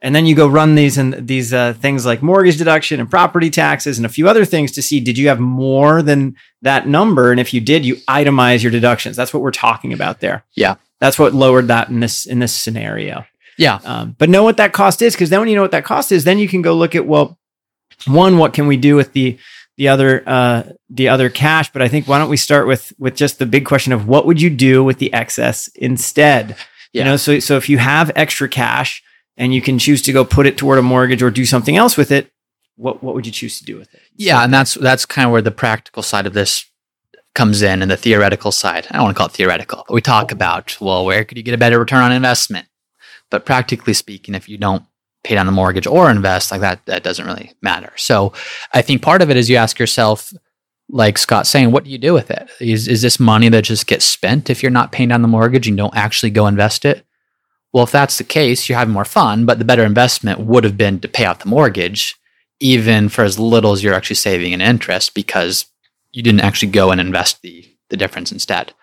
And 0.06 0.14
then 0.14 0.28
you 0.28 0.36
go 0.36 0.48
run 0.48 0.76
these 0.76 1.00
and 1.00 1.28
these 1.28 1.52
uh, 1.52 1.74
things 1.74 2.06
like 2.06 2.22
mortgage 2.22 2.60
deduction 2.60 3.00
and 3.00 3.10
property 3.10 3.50
taxes 3.50 3.98
and 3.98 4.06
a 4.06 4.10
few 4.10 4.30
other 4.30 4.46
things 4.46 4.72
to 4.74 4.84
see 4.84 5.00
did 5.00 5.18
you 5.18 5.30
have 5.30 5.40
more 5.40 6.04
than 6.04 6.36
that 6.62 6.88
number? 6.88 7.32
And 7.32 7.40
if 7.40 7.56
you 7.56 7.60
did, 7.60 7.84
you 7.84 7.96
itemize 8.08 8.62
your 8.62 8.72
deductions. 8.72 9.16
That's 9.16 9.34
what 9.34 9.42
we're 9.42 9.50
talking 9.50 9.94
about 9.94 10.20
there. 10.20 10.44
Yeah. 10.54 10.76
That's 11.00 11.18
what 11.18 11.34
lowered 11.34 11.70
that 11.70 11.90
in 11.90 12.02
this 12.02 12.28
in 12.28 12.38
this 12.38 12.54
scenario. 12.54 13.26
Yeah. 13.58 13.80
Um, 13.84 14.16
but 14.20 14.30
know 14.30 14.44
what 14.44 14.58
that 14.58 14.74
cost 14.74 15.02
is, 15.02 15.16
because 15.16 15.32
then 15.32 15.40
when 15.40 15.50
you 15.50 15.56
know 15.56 15.64
what 15.64 15.72
that 15.72 15.86
cost 15.86 16.12
is, 16.12 16.24
then 16.24 16.38
you 16.38 16.48
can 16.48 16.62
go 16.62 16.76
look 16.76 16.94
at 16.94 17.08
well, 17.08 17.40
one, 18.06 18.38
what 18.38 18.54
can 18.54 18.68
we 18.68 18.78
do 18.78 18.96
with 18.96 19.14
the 19.14 19.40
the 19.78 19.88
other 19.88 20.22
uh, 20.28 20.64
the 20.88 21.10
other 21.10 21.32
cash? 21.32 21.74
But 21.74 21.82
I 21.82 21.88
think 21.88 22.08
why 22.08 22.20
don't 22.20 22.30
we 22.30 22.38
start 22.38 22.68
with 22.68 22.94
with 23.00 23.16
just 23.16 23.40
the 23.40 23.48
big 23.48 23.66
question 23.66 23.92
of 23.92 24.08
what 24.08 24.28
would 24.28 24.40
you 24.40 24.52
do 24.52 24.84
with 24.84 25.00
the 25.00 25.12
excess 25.14 25.68
instead? 25.70 26.58
You 26.94 27.04
know, 27.04 27.18
so 27.18 27.40
so 27.40 27.58
if 27.58 27.70
you 27.70 27.80
have 27.80 28.12
extra 28.16 28.48
cash 28.48 29.02
and 29.38 29.54
you 29.54 29.62
can 29.62 29.80
choose 29.80 30.02
to 30.04 30.14
go 30.14 30.26
put 30.26 30.46
it 30.46 30.58
toward 30.58 30.80
a 30.80 30.82
mortgage 30.82 31.22
or 31.22 31.32
do 31.32 31.46
something 31.46 31.78
else 31.78 31.98
with 31.98 32.12
it, 32.12 32.32
what 32.76 33.04
what 33.04 33.16
would 33.16 33.26
you 33.26 33.32
choose 33.32 33.60
to 33.60 33.66
do 33.66 33.78
with 33.78 33.94
it? 33.94 34.02
Yeah, 34.16 34.44
and 34.44 34.54
that's 34.54 34.76
that's 34.76 35.06
kind 35.06 35.26
of 35.26 35.32
where 35.32 35.42
the 35.42 35.52
practical 35.52 36.04
side 36.04 36.26
of 36.26 36.34
this 36.34 36.66
comes 37.34 37.62
in 37.62 37.82
and 37.82 37.92
the 37.92 37.98
theoretical 37.98 38.52
side. 38.52 38.88
I 38.90 38.96
don't 38.96 39.04
want 39.04 39.16
to 39.16 39.18
call 39.18 39.28
it 39.28 39.34
theoretical, 39.34 39.84
but 39.88 39.94
we 39.94 40.02
talk 40.02 40.32
about, 40.32 40.80
well, 40.80 41.06
where 41.06 41.26
could 41.26 41.38
you 41.38 41.44
get 41.44 41.54
a 41.54 41.58
better 41.58 41.80
return 41.80 42.02
on 42.02 42.12
investment? 42.12 42.68
But 43.30 43.46
practically 43.46 43.94
speaking, 43.94 44.36
if 44.36 44.48
you 44.48 44.58
don't 44.58 44.84
pay 45.24 45.36
down 45.36 45.46
the 45.46 45.52
mortgage 45.52 45.88
or 45.88 46.10
invest, 46.10 46.52
like 46.52 46.62
that, 46.62 46.86
that 46.86 47.04
doesn't 47.04 47.26
really 47.26 47.52
matter. 47.62 47.92
So 47.98 48.32
I 48.74 48.82
think 48.82 49.02
part 49.02 49.22
of 49.22 49.30
it 49.30 49.38
is 49.38 49.50
you 49.50 49.58
ask 49.58 49.80
yourself, 49.80 50.32
like 50.88 51.18
Scott's 51.18 51.50
saying, 51.50 51.72
what 51.72 51.84
do 51.84 51.90
you 51.90 51.98
do 51.98 52.14
with 52.14 52.32
it? 52.32 52.50
Is, 52.62 52.88
is 52.88 53.02
this 53.02 53.20
money 53.20 53.50
that 53.50 53.64
just 53.64 53.88
gets 53.88 54.06
spent 54.06 54.50
if 54.50 54.62
you're 54.62 54.72
not 54.72 54.92
paying 54.92 55.10
down 55.10 55.24
the 55.24 55.28
mortgage 55.28 55.68
and 55.68 55.76
don't 55.76 55.96
actually 55.96 56.30
go 56.30 56.48
invest 56.48 56.86
it? 56.86 57.05
Well, 57.76 57.84
if 57.84 57.92
that's 57.92 58.18
the 58.18 58.24
case, 58.24 58.70
you're 58.70 58.78
having 58.78 58.94
more 58.94 59.04
fun, 59.04 59.46
but 59.46 59.60
the 59.60 59.66
better 59.66 59.84
investment 59.84 60.40
would 60.40 60.64
have 60.64 60.78
been 60.78 61.02
to 61.02 61.10
pay 61.10 61.26
out 61.26 61.42
the 61.42 61.50
mortgage, 61.50 62.16
even 62.62 63.10
for 63.10 63.26
as 63.26 63.38
little 63.38 63.74
as 63.74 63.84
you're 63.84 63.94
actually 63.94 64.16
saving 64.16 64.54
in 64.54 64.62
interest, 64.62 65.14
because 65.14 65.66
you 66.14 66.24
didn't 66.24 66.40
actually 66.40 66.72
go 66.72 66.92
and 66.92 67.02
invest 67.02 67.42
the, 67.42 67.70
the 67.90 67.98
difference 67.98 68.32
instead. 68.32 68.74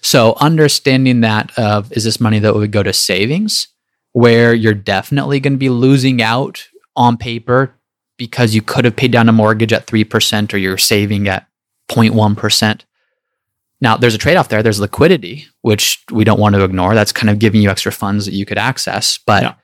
So 0.00 0.36
understanding 0.40 1.22
that 1.22 1.58
of 1.58 1.90
is 1.90 2.04
this 2.04 2.20
money 2.20 2.38
that 2.38 2.54
would 2.54 2.70
go 2.70 2.84
to 2.84 2.92
savings 2.92 3.66
where 4.12 4.54
you're 4.54 4.74
definitely 4.74 5.40
going 5.40 5.54
to 5.54 5.58
be 5.58 5.68
losing 5.68 6.22
out 6.22 6.68
on 6.94 7.16
paper 7.16 7.74
because 8.16 8.54
you 8.54 8.62
could 8.62 8.84
have 8.84 8.94
paid 8.94 9.10
down 9.10 9.28
a 9.28 9.32
mortgage 9.32 9.72
at 9.72 9.88
3% 9.88 10.54
or 10.54 10.58
you're 10.58 10.78
saving 10.78 11.26
at 11.26 11.48
0.1%. 11.90 12.82
Now, 13.80 13.96
there's 13.96 14.14
a 14.14 14.18
trade 14.18 14.36
off 14.36 14.48
there. 14.48 14.62
There's 14.62 14.78
liquidity, 14.78 15.48
which 15.66 16.04
we 16.12 16.22
don't 16.22 16.38
want 16.38 16.54
to 16.54 16.62
ignore. 16.62 16.94
That's 16.94 17.10
kind 17.10 17.28
of 17.28 17.40
giving 17.40 17.60
you 17.60 17.70
extra 17.70 17.90
funds 17.90 18.24
that 18.26 18.34
you 18.34 18.46
could 18.46 18.56
access. 18.58 19.18
But 19.18 19.42
Yeah. 19.42 19.54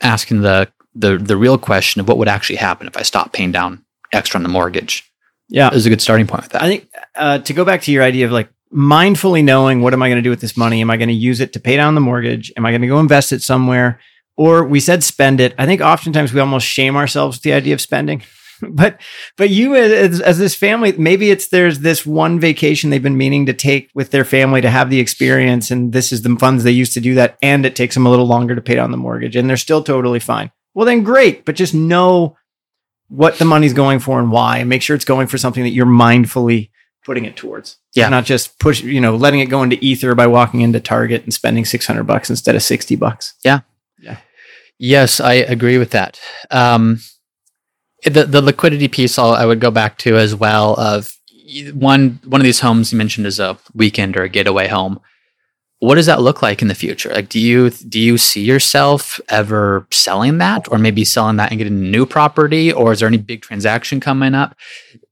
asking 0.00 0.42
the, 0.42 0.70
the, 0.94 1.18
the 1.18 1.36
real 1.36 1.58
question 1.58 2.00
of 2.00 2.06
what 2.06 2.18
would 2.18 2.28
actually 2.28 2.56
happen 2.56 2.86
if 2.86 2.96
I 2.96 3.02
stopped 3.02 3.32
paying 3.32 3.50
down 3.50 3.84
extra 4.12 4.38
on 4.38 4.44
the 4.44 4.48
mortgage 4.48 5.10
Yeah, 5.48 5.74
is 5.74 5.86
a 5.86 5.88
good 5.90 6.00
starting 6.00 6.28
point 6.28 6.42
with 6.44 6.52
that. 6.52 6.62
I 6.62 6.68
think 6.68 6.88
uh, 7.16 7.38
to 7.38 7.52
go 7.52 7.64
back 7.64 7.82
to 7.82 7.90
your 7.92 8.04
idea 8.04 8.26
of 8.26 8.32
like 8.32 8.48
mindfully 8.72 9.42
knowing 9.42 9.82
what 9.82 9.92
am 9.92 10.02
I 10.04 10.08
going 10.08 10.18
to 10.22 10.22
do 10.22 10.30
with 10.30 10.40
this 10.40 10.56
money? 10.56 10.80
Am 10.80 10.90
I 10.90 10.96
going 10.96 11.08
to 11.08 11.14
use 11.30 11.40
it 11.40 11.52
to 11.54 11.60
pay 11.60 11.74
down 11.76 11.96
the 11.96 12.00
mortgage? 12.00 12.52
Am 12.56 12.64
I 12.64 12.70
going 12.70 12.82
to 12.82 12.86
go 12.86 13.00
invest 13.00 13.32
it 13.32 13.42
somewhere? 13.42 13.98
Or 14.36 14.64
we 14.64 14.78
said 14.78 15.02
spend 15.02 15.40
it. 15.40 15.52
I 15.58 15.66
think 15.66 15.80
oftentimes 15.80 16.32
we 16.32 16.38
almost 16.40 16.66
shame 16.66 16.94
ourselves 16.94 17.38
with 17.38 17.42
the 17.42 17.52
idea 17.54 17.74
of 17.74 17.80
spending. 17.80 18.22
but 18.70 19.00
but 19.36 19.50
you 19.50 19.74
as, 19.74 20.20
as 20.20 20.38
this 20.38 20.54
family, 20.54 20.92
maybe 20.92 21.30
it's 21.30 21.48
there's 21.48 21.80
this 21.80 22.04
one 22.04 22.40
vacation 22.40 22.90
they've 22.90 23.02
been 23.02 23.16
meaning 23.16 23.46
to 23.46 23.52
take 23.52 23.90
with 23.94 24.10
their 24.10 24.24
family 24.24 24.60
to 24.60 24.70
have 24.70 24.90
the 24.90 25.00
experience, 25.00 25.70
and 25.70 25.92
this 25.92 26.12
is 26.12 26.22
the 26.22 26.36
funds 26.36 26.64
they 26.64 26.70
used 26.70 26.94
to 26.94 27.00
do 27.00 27.14
that, 27.14 27.38
and 27.42 27.64
it 27.66 27.76
takes 27.76 27.94
them 27.94 28.06
a 28.06 28.10
little 28.10 28.26
longer 28.26 28.54
to 28.54 28.62
pay 28.62 28.74
down 28.74 28.90
the 28.90 28.96
mortgage, 28.96 29.36
and 29.36 29.48
they're 29.48 29.56
still 29.56 29.82
totally 29.82 30.20
fine. 30.20 30.50
Well, 30.74 30.86
then 30.86 31.02
great, 31.02 31.44
but 31.44 31.56
just 31.56 31.74
know 31.74 32.36
what 33.08 33.38
the 33.38 33.44
money's 33.44 33.72
going 33.72 33.98
for 33.98 34.20
and 34.20 34.30
why, 34.30 34.58
and 34.58 34.68
make 34.68 34.82
sure 34.82 34.94
it's 34.94 35.04
going 35.04 35.26
for 35.26 35.38
something 35.38 35.64
that 35.64 35.70
you're 35.70 35.86
mindfully 35.86 36.70
putting 37.04 37.24
it 37.24 37.36
towards. 37.36 37.78
Yeah. 37.94 38.08
Not 38.08 38.24
just 38.24 38.58
push, 38.58 38.82
you 38.82 39.00
know, 39.00 39.16
letting 39.16 39.40
it 39.40 39.46
go 39.46 39.62
into 39.62 39.82
ether 39.84 40.14
by 40.14 40.26
walking 40.26 40.60
into 40.60 40.80
Target 40.80 41.24
and 41.24 41.34
spending 41.34 41.64
600 41.64 42.04
bucks 42.04 42.30
instead 42.30 42.54
of 42.54 42.62
60 42.62 42.94
bucks. 42.96 43.34
Yeah. 43.44 43.60
Yeah. 43.98 44.18
Yes, 44.78 45.20
I 45.20 45.34
agree 45.34 45.78
with 45.78 45.90
that. 45.90 46.20
Um, 46.50 47.00
the 48.04 48.24
the 48.24 48.42
liquidity 48.42 48.88
piece, 48.88 49.18
I'll, 49.18 49.32
I 49.32 49.46
would 49.46 49.60
go 49.60 49.70
back 49.70 49.98
to 49.98 50.16
as 50.16 50.34
well. 50.34 50.74
Of 50.74 51.12
one 51.72 52.20
one 52.24 52.40
of 52.40 52.44
these 52.44 52.60
homes 52.60 52.92
you 52.92 52.98
mentioned 52.98 53.26
is 53.26 53.40
a 53.40 53.58
weekend 53.74 54.16
or 54.16 54.22
a 54.22 54.28
getaway 54.28 54.68
home. 54.68 55.00
What 55.78 55.94
does 55.94 56.06
that 56.06 56.20
look 56.20 56.42
like 56.42 56.60
in 56.60 56.68
the 56.68 56.74
future? 56.74 57.10
Like, 57.10 57.30
do 57.30 57.40
you 57.40 57.70
do 57.70 57.98
you 57.98 58.18
see 58.18 58.42
yourself 58.42 59.18
ever 59.28 59.86
selling 59.90 60.38
that, 60.38 60.70
or 60.70 60.78
maybe 60.78 61.04
selling 61.04 61.36
that 61.36 61.50
and 61.50 61.58
getting 61.58 61.78
a 61.78 61.90
new 61.90 62.04
property, 62.04 62.72
or 62.72 62.92
is 62.92 63.00
there 63.00 63.08
any 63.08 63.16
big 63.18 63.42
transaction 63.42 63.98
coming 64.00 64.34
up? 64.34 64.54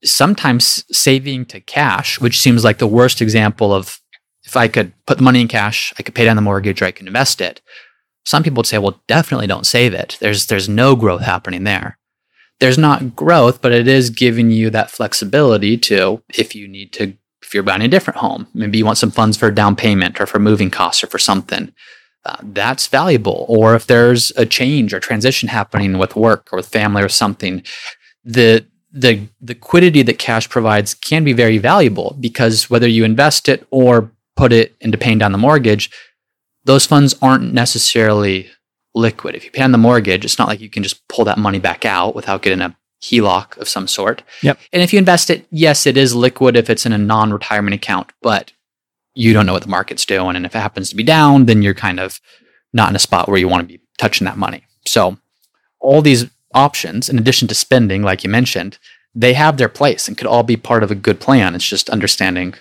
Sometimes 0.05 0.85
saving 0.97 1.47
to 1.47 1.61
cash, 1.61 2.21
which 2.21 2.39
seems 2.39 2.65
like 2.65 2.79
the 2.79 2.87
worst 2.87 3.23
example 3.23 3.73
of 3.73 3.99
if 4.45 4.57
I 4.57 4.69
could 4.69 4.93
put 5.07 5.19
the 5.19 5.25
money 5.25 5.41
in 5.41 5.49
cash, 5.49 5.93
I 5.99 6.03
could 6.03 6.15
pay 6.15 6.25
down 6.25 6.37
the 6.37 6.43
mortgage, 6.43 6.83
or 6.83 6.87
I 6.87 6.91
can 6.91 7.07
invest 7.07 7.41
it 7.41 7.61
some 8.29 8.43
people 8.43 8.57
would 8.57 8.67
say, 8.67 8.77
well, 8.77 9.01
definitely 9.09 9.47
don't 9.47 9.67
save 9.67 9.95
it. 9.95 10.19
There's 10.21 10.47
there's 10.47 10.69
no 10.69 10.95
growth 10.95 11.23
happening 11.23 11.65
there. 11.65 11.98
There's 12.61 12.79
not 12.79 13.15
growth, 13.15 13.63
but 13.63 13.73
it 13.73 13.87
is 13.87 14.11
giving 14.11 14.51
you 14.51 14.71
that 14.71 14.91
flexibility 14.91 15.77
to 15.79 16.23
if 16.37 16.55
you 16.55 16.67
need 16.67 16.93
to 16.95 17.15
if 17.43 17.55
you're 17.55 17.63
buying 17.63 17.83
a 17.83 17.89
different 17.89 18.19
home, 18.19 18.47
maybe 18.53 18.77
you 18.77 18.85
want 18.85 18.99
some 18.99 19.11
funds 19.11 19.37
for 19.37 19.47
a 19.49 19.55
down 19.55 19.75
payment 19.75 20.21
or 20.21 20.27
for 20.27 20.39
moving 20.39 20.71
costs 20.71 21.03
or 21.03 21.07
for 21.07 21.19
something. 21.19 21.73
Uh, 22.27 22.37
that's 22.43 22.89
valuable. 22.89 23.47
Or 23.49 23.75
if 23.75 23.87
there's 23.87 24.33
a 24.37 24.45
change 24.45 24.93
or 24.93 25.01
transition 25.01 25.49
happening 25.49 25.97
with 25.97 26.15
work 26.15 26.49
or 26.53 26.57
with 26.57 26.69
family 26.69 27.03
or 27.03 27.09
something, 27.09 27.63
the 28.25 28.67
the 28.93 29.29
liquidity 29.41 30.03
that 30.03 30.19
cash 30.19 30.49
provides 30.49 30.95
can 30.95 31.23
be 31.23 31.33
very 31.33 31.59
valuable 31.59 32.17
because 32.21 32.71
whether 32.71 32.89
you 32.89 33.05
invest 33.05 33.49
it 33.49 33.67
or 33.71 34.11
put 34.37 34.53
it 34.53 34.75
into 34.81 34.99
paying 34.99 35.19
down 35.19 35.33
the 35.33 35.39
mortgage, 35.39 35.91
those 36.65 36.87
funds 36.87 37.15
aren't 37.21 37.53
necessarily 37.53 38.51
liquid. 38.99 39.35
If 39.35 39.45
you 39.45 39.51
pay 39.51 39.63
on 39.63 39.73
the 39.73 39.79
mortgage, 39.79 40.25
it's 40.25 40.39
not 40.39 40.49
like 40.49 40.61
you 40.61 40.69
can 40.69 40.83
just 40.83 41.07
pull 41.09 41.25
that 41.25 41.39
money 41.39 41.59
back 41.59 41.85
out 41.85 42.15
without 42.15 42.43
getting 42.43 42.61
a 42.61 42.77
HELOC 43.03 43.57
of 43.59 43.69
some 43.69 43.87
sort. 43.87 44.23
Yep. 44.43 44.59
And 44.73 44.83
if 44.83 44.93
you 44.93 44.99
invest 44.99 45.31
it, 45.31 45.47
yes, 45.51 45.87
it 45.87 45.97
is 45.97 46.15
liquid 46.15 46.57
if 46.57 46.69
it's 46.69 46.85
in 46.85 46.93
a 46.93 46.99
non 46.99 47.33
retirement 47.33 47.75
account, 47.75 48.11
but 48.23 48.53
you 49.15 49.33
don't 49.33 49.47
know 49.47 49.53
what 49.53 49.63
the 49.63 49.69
market's 49.69 50.05
doing. 50.05 50.37
And 50.37 50.45
if 50.45 50.55
it 50.55 50.61
happens 50.61 50.91
to 50.91 50.97
be 50.97 51.03
down, 51.03 51.47
then 51.47 51.63
you're 51.63 51.75
kind 51.75 52.01
of 52.01 52.21
not 52.73 52.91
in 52.91 52.97
a 52.97 53.01
spot 53.01 53.29
where 53.29 53.39
you 53.39 53.49
want 53.49 53.63
to 53.63 53.73
be 53.73 53.81
touching 53.99 54.25
that 54.27 54.37
money. 54.37 54.65
So, 54.87 55.19
all 55.81 56.03
these 56.03 56.27
options, 56.55 57.09
in 57.09 57.19
addition 57.19 57.49
to 57.49 57.55
spending, 57.55 58.03
like 58.03 58.25
you 58.25 58.31
mentioned, 58.31 58.79
they 59.15 59.35
have 59.35 59.57
their 59.57 59.69
place 59.69 60.09
and 60.09 60.19
could 60.19 60.27
all 60.27 60.43
be 60.43 60.57
part 60.57 60.83
of 60.83 60.91
a 60.91 60.97
good 60.97 61.21
plan. 61.21 61.55
It's 61.55 61.69
just 61.69 61.91
understanding 61.91 62.55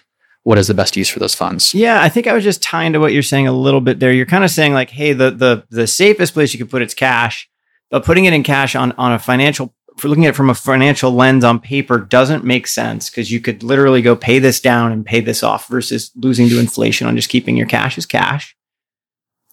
what 0.48 0.58
is 0.58 0.68
the 0.68 0.74
best 0.74 0.96
use 0.96 1.10
for 1.10 1.20
those 1.20 1.36
funds. 1.36 1.74
Yeah, 1.74 2.02
I 2.02 2.08
think 2.08 2.26
I 2.26 2.32
was 2.32 2.42
just 2.46 2.64
tying 2.64 2.94
to 2.94 3.00
what 3.00 3.12
you're 3.12 3.22
saying 3.22 3.48
a 3.48 3.52
little 3.52 3.82
bit 3.82 4.00
there. 4.00 4.14
You're 4.14 4.26
kind 4.26 4.46
of 4.46 4.50
saying 4.50 4.72
like, 4.72 4.90
hey, 4.90 5.12
the 5.12 5.30
the 5.30 5.66
the 5.70 5.88
safest 5.88 6.34
place 6.34 6.54
you 6.54 6.58
could 6.58 6.70
put 6.70 6.82
it's 6.82 6.94
cash, 6.94 7.50
but 7.92 8.06
putting 8.06 8.24
it 8.24 8.32
in 8.32 8.44
cash 8.44 8.74
on 8.74 8.94
on 8.94 9.12
a 9.12 9.20
financial 9.20 9.76
for 9.98 10.08
looking 10.08 10.26
at 10.26 10.30
it 10.30 10.36
from 10.38 10.50
a 10.50 10.54
financial 10.56 11.12
lens 11.12 11.44
on 11.44 11.60
paper 11.60 11.98
doesn't 12.00 12.46
make 12.46 12.66
sense 12.66 13.10
because 13.10 13.30
you 13.30 13.42
could 13.42 13.62
literally 13.62 14.02
go 14.02 14.16
pay 14.16 14.40
this 14.40 14.62
down 14.62 14.94
and 14.94 15.06
pay 15.06 15.20
this 15.20 15.44
off 15.44 15.68
versus 15.68 16.12
losing 16.16 16.48
to 16.48 16.60
inflation 16.62 17.08
on 17.08 17.18
just 17.18 17.28
keeping 17.28 17.58
your 17.58 17.68
cash 17.68 17.98
as 17.98 18.06
cash. 18.06 18.56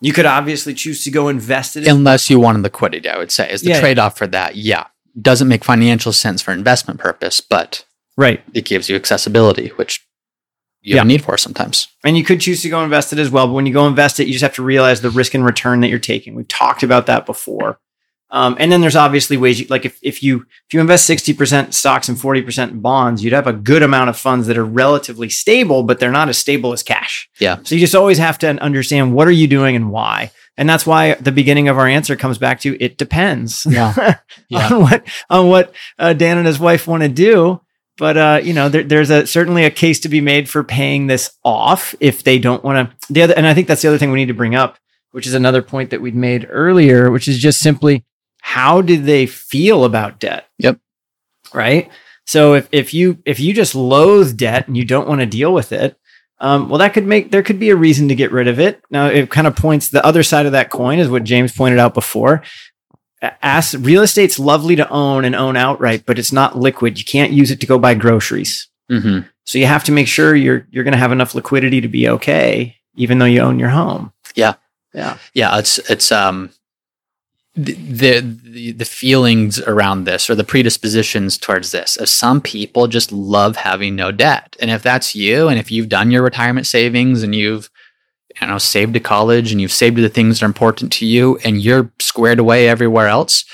You 0.01 0.13
could 0.13 0.27
obviously 0.27 0.75
choose 0.75 1.03
to 1.05 1.11
go 1.11 1.27
invest 1.27 1.75
it. 1.77 1.89
in- 1.89 1.91
Unless 1.97 2.31
you 2.31 2.39
wanted 2.39 2.63
liquidity, 2.63 3.09
I 3.09 3.19
would 3.19 3.33
say, 3.33 3.51
is 3.51 3.63
the 3.63 3.71
Yeah. 3.71 3.81
trade 3.81 3.99
off 3.99 4.17
for 4.17 4.29
that. 4.29 4.55
Yeah. 4.55 4.85
Doesn't 5.21 5.49
make 5.49 5.65
financial 5.65 6.13
sense 6.13 6.41
for 6.41 6.53
investment 6.53 7.01
purpose, 7.01 7.41
but 7.41 7.85
right. 8.17 8.43
it 8.53 8.65
gives 8.65 8.89
you 8.89 8.95
accessibility, 8.97 9.69
which 9.77 10.07
you 10.85 10.97
have 10.97 11.05
a 11.05 11.09
need 11.09 11.23
for 11.25 11.37
sometimes. 11.39 11.89
And 12.05 12.17
you 12.17 12.25
could 12.25 12.41
choose 12.41 12.63
to 12.63 12.69
go 12.69 12.83
invest 12.85 13.13
it 13.13 13.19
as 13.19 13.31
well. 13.31 13.47
But 13.47 13.55
when 13.55 13.67
you 13.67 13.73
go 13.73 13.87
invest 13.87 14.21
it, 14.21 14.27
you 14.27 14.33
just 14.33 14.43
have 14.43 14.55
to 14.55 14.63
realize 14.63 15.01
the 15.01 15.11
risk 15.11 15.35
and 15.35 15.45
return 15.45 15.81
that 15.81 15.89
you're 15.89 15.99
taking. 15.99 16.35
We've 16.35 16.47
talked 16.49 16.83
about 16.83 17.07
that 17.07 17.27
before. 17.27 17.79
Um, 18.31 18.57
and 18.59 18.73
then 18.73 18.81
there's 18.81 18.97
obviously 18.97 19.37
ways 19.37 19.61
you, 19.61 19.67
like 19.71 19.85
if, 19.85 19.97
if 20.03 20.21
you 20.23 20.39
if 20.67 20.75
you 20.75 20.81
invest 20.81 21.09
60% 21.09 21.73
stocks 21.73 22.09
and 22.09 22.19
40% 22.19 22.71
in 22.71 22.81
bonds, 22.81 23.23
you'd 23.23 23.33
have 23.33 23.47
a 23.47 23.53
good 23.53 23.83
amount 23.83 24.11
of 24.11 24.17
funds 24.17 24.49
that 24.49 24.59
are 24.59 24.65
relatively 24.65 25.29
stable, 25.29 25.85
but 25.85 26.01
they're 26.01 26.11
not 26.11 26.29
as 26.29 26.37
stable 26.37 26.73
as 26.73 26.83
cash. 26.83 27.29
Yeah. 27.39 27.59
So 27.63 27.77
you 27.77 27.81
just 27.81 27.95
always 27.95 28.19
have 28.19 28.39
to 28.39 28.49
understand 28.61 29.15
what 29.15 29.29
are 29.29 29.33
you 29.33 29.47
doing 29.47 29.77
and 29.77 29.91
why. 29.91 30.33
And 30.57 30.69
that's 30.69 30.87
why 30.87 31.15
the 31.15 31.33
beginning 31.33 31.69
of 31.69 31.79
our 31.79 31.87
answer 31.87 32.17
comes 32.17 32.39
back 32.39 32.61
to 32.61 32.77
it 32.83 32.99
depends 32.99 33.67
Yeah. 33.71 34.17
Yeah. 34.49 34.69
on 34.73 34.81
what 34.83 35.05
on 35.31 35.49
what 35.49 35.75
uh, 35.99 36.13
Dan 36.13 36.39
and 36.39 36.47
his 36.47 36.59
wife 36.59 36.89
want 36.89 37.03
to 37.05 37.09
do. 37.09 37.61
But 37.97 38.17
uh, 38.17 38.41
you 38.43 38.53
know, 38.53 38.69
there, 38.69 38.83
there's 38.83 39.11
a 39.11 39.27
certainly 39.27 39.65
a 39.65 39.71
case 39.71 40.01
to 40.01 40.09
be 40.09 40.21
made 40.21 40.49
for 40.49 40.65
paying 40.65 41.07
this 41.07 41.37
off 41.45 41.95
if 42.01 42.25
they 42.25 42.39
don't 42.39 42.65
want 42.65 42.91
to. 42.91 43.13
The 43.13 43.23
other, 43.23 43.35
and 43.35 43.47
I 43.47 43.55
think 43.55 43.69
that's 43.69 43.83
the 43.83 43.89
other 43.89 43.99
thing 43.99 44.11
we 44.11 44.19
need 44.19 44.27
to 44.27 44.35
bring 44.35 44.55
up, 44.55 44.79
which 45.13 45.27
is 45.27 45.35
another 45.35 45.63
point 45.63 45.91
that 45.91 46.01
we'd 46.01 46.15
made 46.15 46.47
earlier, 46.51 47.11
which 47.11 47.29
is 47.29 47.39
just 47.39 47.61
simply 47.61 48.05
how 48.41 48.83
do 48.83 49.01
they 49.01 49.27
feel 49.27 49.85
about 49.85 50.19
debt? 50.19 50.49
Yep. 50.59 50.79
Right. 51.53 51.89
So 52.27 52.55
if 52.55 52.69
if 52.73 52.93
you 52.93 53.19
if 53.25 53.39
you 53.39 53.55
just 53.55 53.75
loathe 53.75 54.37
debt 54.37 54.67
and 54.67 54.77
you 54.77 54.85
don't 54.85 55.09
want 55.09 55.21
to 55.21 55.27
deal 55.27 55.53
with 55.53 55.71
it, 55.73 55.97
um, 56.41 56.69
well, 56.69 56.79
that 56.79 56.95
could 56.95 57.07
make 57.07 57.31
there 57.31 57.43
could 57.43 57.61
be 57.61 57.71
a 57.71 57.77
reason 57.77 58.09
to 58.09 58.15
get 58.15 58.33
rid 58.33 58.49
of 58.49 58.59
it. 58.59 58.83
Now, 58.91 59.07
it 59.07 59.31
kind 59.31 59.47
of 59.47 59.57
points 59.57 59.89
the 59.89 60.05
other 60.05 60.23
side 60.23 60.47
of 60.47 60.53
that 60.53 60.71
coin 60.71 60.99
is 60.99 61.09
what 61.09 61.25
James 61.25 61.53
pointed 61.53 61.79
out 61.79 61.95
before. 61.95 62.43
As 63.43 63.77
real 63.77 64.03
estate's 64.03 64.39
lovely 64.39 64.77
to 64.77 64.89
own 64.89 65.25
and 65.25 65.35
own 65.35 65.57
outright, 65.57 66.05
but 66.07 66.19
it's 66.19 66.33
not 66.33 66.59
liquid. 66.59 66.99
You 66.99 67.05
can't 67.05 67.33
use 67.33 67.51
it 67.51 67.61
to 67.61 67.67
go 67.67 67.79
buy 67.79 67.95
groceries. 67.95 68.69
hmm 68.89 69.21
So 69.45 69.59
you 69.59 69.67
have 69.67 69.85
to 69.85 69.93
make 69.93 70.09
sure 70.09 70.35
you're 70.35 70.67
you're 70.71 70.85
going 70.85 70.93
to 70.93 70.99
have 70.99 71.13
enough 71.13 71.35
liquidity 71.35 71.81
to 71.81 71.89
be 71.89 72.09
okay, 72.09 72.77
even 72.97 73.19
though 73.19 73.25
you 73.27 73.41
own 73.41 73.59
your 73.59 73.71
home. 73.71 74.13
Yeah. 74.35 74.55
yeah, 74.93 75.19
Yeah. 75.33 75.59
It's, 75.59 75.79
it's, 75.91 76.11
um, 76.11 76.51
the, 77.57 77.75
the 78.21 78.73
the 78.73 78.85
feelings 78.85 79.61
around 79.61 80.05
this 80.05 80.29
or 80.29 80.35
the 80.35 80.43
predispositions 80.43 81.39
towards 81.39 81.71
this 81.71 81.97
of 81.97 82.09
some 82.09 82.41
people 82.41 82.89
just 82.89 83.13
love 83.13 83.55
having 83.55 83.95
no 83.95 84.11
debt 84.11 84.57
and 84.59 84.73
if 84.73 84.83
that's 84.83 85.15
you 85.15 85.47
and 85.47 85.57
if 85.57 85.71
you've 85.71 85.89
done 85.89 86.11
your 86.11 86.23
retirement 86.25 86.67
savings 86.67 87.23
and 87.23 87.33
you've 87.33 87.71
you 88.41 88.47
know 88.47 88.59
saved 88.59 88.95
to 88.95 89.01
college 89.01 89.53
and 89.53 89.61
you've 89.61 89.73
saved 89.73 89.97
to 89.97 90.03
the 90.03 90.09
things 90.09 90.39
that 90.41 90.45
are 90.45 90.49
important 90.49 90.93
to 90.93 91.07
you 91.07 91.39
and 91.45 91.61
you're 91.63 91.91
squared 92.01 92.39
away 92.39 92.69
everywhere 92.69 93.09
else 93.09 93.45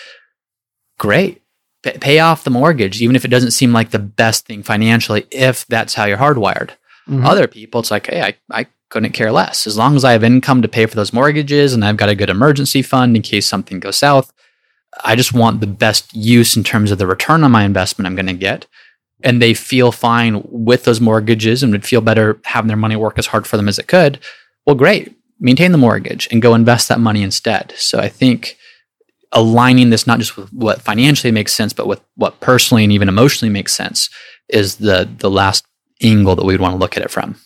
great 0.99 1.43
P- 1.83 1.93
pay 1.99 2.19
off 2.19 2.45
the 2.45 2.51
mortgage 2.51 3.01
even 3.01 3.17
if 3.17 3.25
it 3.25 3.29
doesn't 3.31 3.53
seem 3.53 3.73
like 3.73 3.91
the 3.91 3.99
best 3.99 4.47
thing 4.47 4.63
financially 4.63 5.27
if 5.31 5.67
that's 5.67 5.95
how 5.95 6.05
you're 6.05 6.19
hardwired 6.19 6.71
Mhm. 7.09 7.27
other 7.27 7.49
people, 7.49 7.81
it's 7.81 7.91
like, 7.91 8.07
hey, 8.07 8.21
I, 8.23 8.35
I 8.53 8.67
couldn't 8.91 9.13
care 9.15 9.33
less. 9.33 9.67
As 9.67 9.77
long 9.77 9.97
as 9.97 10.05
I 10.05 10.13
have 10.13 10.23
income 10.23 10.63
to 10.63 10.69
pay 10.69 10.87
for 10.87 10.95
those 10.95 11.13
mortgages 11.13 11.73
and 11.75 11.85
I've 11.85 11.97
got 11.97 12.11
a 12.11 12.15
good 12.15 12.31
emergency 12.31 12.83
fund 12.83 13.17
in 13.17 13.23
case 13.23 13.49
something 13.49 13.81
goes 13.81 13.97
south, 13.97 14.33
I 15.03 15.17
just 15.17 15.33
want 15.33 15.61
the 15.61 15.67
best 15.67 16.15
use 16.15 16.57
in 16.57 16.63
terms 16.63 16.93
of 16.93 16.99
the 16.99 17.09
return 17.09 17.43
on 17.43 17.51
my 17.51 17.65
investment 17.65 18.07
I'm 18.07 18.15
going 18.15 18.27
to 18.27 18.33
get. 18.35 18.67
And 19.25 19.43
they 19.43 19.55
feel 19.55 19.91
fine 19.91 20.43
with 20.45 20.85
those 20.85 21.01
mortgages 21.01 21.65
and 21.65 21.73
would 21.73 21.87
feel 21.87 22.01
better 22.03 22.39
having 22.45 22.69
their 22.69 22.77
money 22.77 22.97
work 22.97 23.19
as 23.19 23.27
hard 23.27 23.45
for 23.45 23.57
them 23.57 23.67
as 23.69 23.79
it 23.81 23.89
could. 23.89 24.21
Well, 24.67 24.77
great. 24.77 25.17
Maintain 25.39 25.73
the 25.73 25.79
mortgage 25.79 26.29
and 26.31 26.43
go 26.43 26.55
invest 26.55 26.89
that 26.89 27.01
money 27.01 27.23
instead. 27.23 27.73
So 27.77 27.99
I 27.99 28.09
think 28.09 28.57
aligning 29.33 29.91
this 29.91 30.07
not 30.07 30.19
just 30.19 30.37
with 30.37 30.53
what 30.53 30.83
financially 30.83 31.31
makes 31.31 31.53
sense, 31.53 31.73
but 31.73 31.87
with 31.87 32.01
what 32.17 32.41
personally 32.41 32.85
and 32.85 32.93
even 32.93 33.09
emotionally 33.09 33.53
makes 33.53 33.75
sense 33.75 34.11
is 34.49 34.77
the 34.77 35.09
the 35.19 35.31
last 35.31 35.65
angle 36.03 36.37
that 36.37 36.45
we'd 36.45 36.61
want 36.61 36.75
to 36.75 36.79
look 36.79 36.97
at 36.97 37.03
it 37.03 37.11
from. 37.11 37.37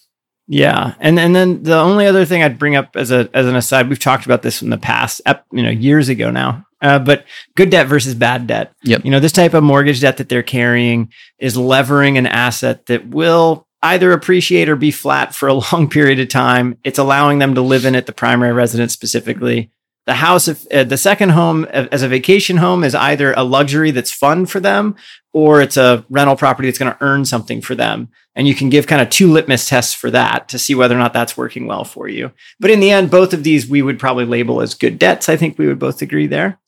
Yeah, 0.47 0.95
and 1.01 1.19
and 1.19 1.35
then 1.35 1.63
the 1.63 1.77
only 1.77 2.07
other 2.07 2.25
thing 2.25 2.43
I'd 2.43 2.59
bring 2.59 2.77
up 2.77 2.97
as 2.97 3.11
a 3.11 3.29
as 3.33 3.47
an 3.47 3.57
aside, 3.57 3.89
we've 3.89 3.99
talked 3.99 4.27
about 4.27 4.43
this 4.43 4.61
in 4.61 4.71
the 4.71 4.79
past, 4.79 5.21
you 5.53 5.63
know, 5.63 5.71
years 5.71 6.09
ago 6.09 6.31
now. 6.31 6.67
Uh, 6.83 6.99
but 6.99 7.25
good 7.57 7.71
debt 7.71 7.87
versus 7.87 8.15
bad 8.15 8.47
debt. 8.47 8.75
Yep. 8.83 9.07
You 9.07 9.11
know, 9.11 9.21
this 9.21 9.33
type 9.33 9.55
of 9.55 9.63
mortgage 9.63 10.03
debt 10.03 10.19
that 10.19 10.29
they're 10.29 10.43
carrying 10.43 11.11
is 11.39 11.57
levering 11.57 12.19
an 12.19 12.27
asset 12.27 12.85
that 12.87 13.09
will 13.09 13.67
either 13.85 14.13
appreciate 14.13 14.69
or 14.69 14.77
be 14.77 14.91
flat 14.91 15.35
for 15.35 15.49
a 15.49 15.55
long 15.73 15.89
period 15.89 16.19
of 16.19 16.29
time. 16.29 16.79
It's 16.83 16.99
allowing 16.99 17.39
them 17.39 17.55
to 17.55 17.61
live 17.61 17.85
in 17.85 17.95
it, 17.95 18.07
the 18.07 18.13
primary 18.13 18.53
residence 18.53 18.93
specifically. 18.93 19.71
The 20.07 20.15
house, 20.15 20.49
if, 20.49 20.67
uh, 20.71 20.85
the 20.85 20.99
second 20.99 21.31
home 21.31 21.67
uh, 21.73 21.87
as 21.91 22.03
a 22.03 22.09
vacation 22.09 22.59
home 22.59 22.85
is 22.85 22.95
either 22.95 23.33
a 23.33 23.43
luxury 23.43 23.91
that's 23.91 24.11
fun 24.11 24.45
for 24.45 24.61
them 24.61 24.97
or 25.33 25.63
it's 25.63 25.79
a 25.79 26.05
rental 26.11 26.37
property 26.37 26.69
that's 26.69 26.79
going 26.79 26.93
to 26.93 27.03
earn 27.03 27.25
something 27.25 27.63
for 27.63 27.75
them. 27.75 28.09
And 28.35 28.47
you 28.47 28.55
can 28.55 28.69
give 28.69 28.87
kind 28.87 29.01
of 29.01 29.09
two 29.09 29.33
litmus 29.33 29.69
tests 29.69 29.95
for 29.95 30.11
that 30.11 30.49
to 30.51 30.59
see 30.59 30.75
whether 30.75 30.95
or 30.95 30.99
not 30.99 31.15
that's 31.15 31.37
working 31.37 31.67
well 31.67 31.85
for 31.85 32.07
you. 32.07 32.33
But 32.61 32.71
in 32.71 32.81
the 32.81 32.91
end, 32.91 33.11
both 33.11 33.33
of 33.33 33.45
these 33.45 33.67
we 33.67 33.81
would 33.81 33.99
probably 33.99 34.27
label 34.27 34.61
as 34.61 34.75
good 34.75 34.99
debts. 34.99 35.29
I 35.29 35.37
think 35.37 35.59
we 35.59 35.67
would 35.67 35.79
both 35.79 36.03
agree 36.03 36.27
there. 36.27 36.59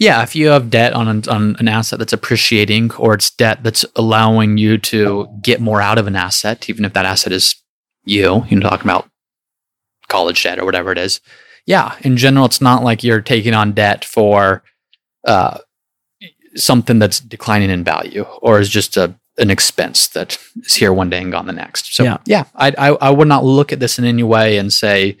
Yeah, 0.00 0.22
if 0.22 0.34
you 0.34 0.48
have 0.48 0.70
debt 0.70 0.94
on 0.94 1.08
an, 1.08 1.22
on 1.28 1.56
an 1.58 1.68
asset 1.68 1.98
that's 1.98 2.14
appreciating, 2.14 2.90
or 2.94 3.12
it's 3.12 3.30
debt 3.30 3.62
that's 3.62 3.84
allowing 3.96 4.56
you 4.56 4.78
to 4.78 5.28
get 5.42 5.60
more 5.60 5.82
out 5.82 5.98
of 5.98 6.06
an 6.06 6.16
asset, 6.16 6.70
even 6.70 6.86
if 6.86 6.94
that 6.94 7.04
asset 7.04 7.32
is 7.32 7.54
you, 8.04 8.44
you 8.48 8.58
know, 8.58 8.68
talking 8.68 8.86
about 8.86 9.10
college 10.08 10.42
debt 10.42 10.58
or 10.58 10.64
whatever 10.64 10.90
it 10.90 10.96
is. 10.96 11.20
Yeah, 11.66 11.96
in 12.00 12.16
general, 12.16 12.46
it's 12.46 12.62
not 12.62 12.82
like 12.82 13.04
you're 13.04 13.20
taking 13.20 13.52
on 13.52 13.72
debt 13.72 14.02
for 14.04 14.62
uh, 15.26 15.58
something 16.56 16.98
that's 16.98 17.20
declining 17.20 17.68
in 17.68 17.84
value 17.84 18.22
or 18.42 18.58
is 18.58 18.68
just 18.70 18.96
a 18.96 19.14
an 19.38 19.50
expense 19.50 20.08
that 20.08 20.36
is 20.64 20.74
here 20.74 20.92
one 20.92 21.08
day 21.08 21.18
and 21.22 21.30
gone 21.32 21.46
the 21.46 21.52
next. 21.52 21.94
So 21.94 22.02
Yeah. 22.04 22.18
yeah, 22.26 22.44
I, 22.54 22.72
I 22.76 22.88
I 22.88 23.10
would 23.10 23.28
not 23.28 23.44
look 23.44 23.70
at 23.72 23.80
this 23.80 23.98
in 23.98 24.04
any 24.06 24.22
way 24.22 24.56
and 24.56 24.72
say, 24.72 25.18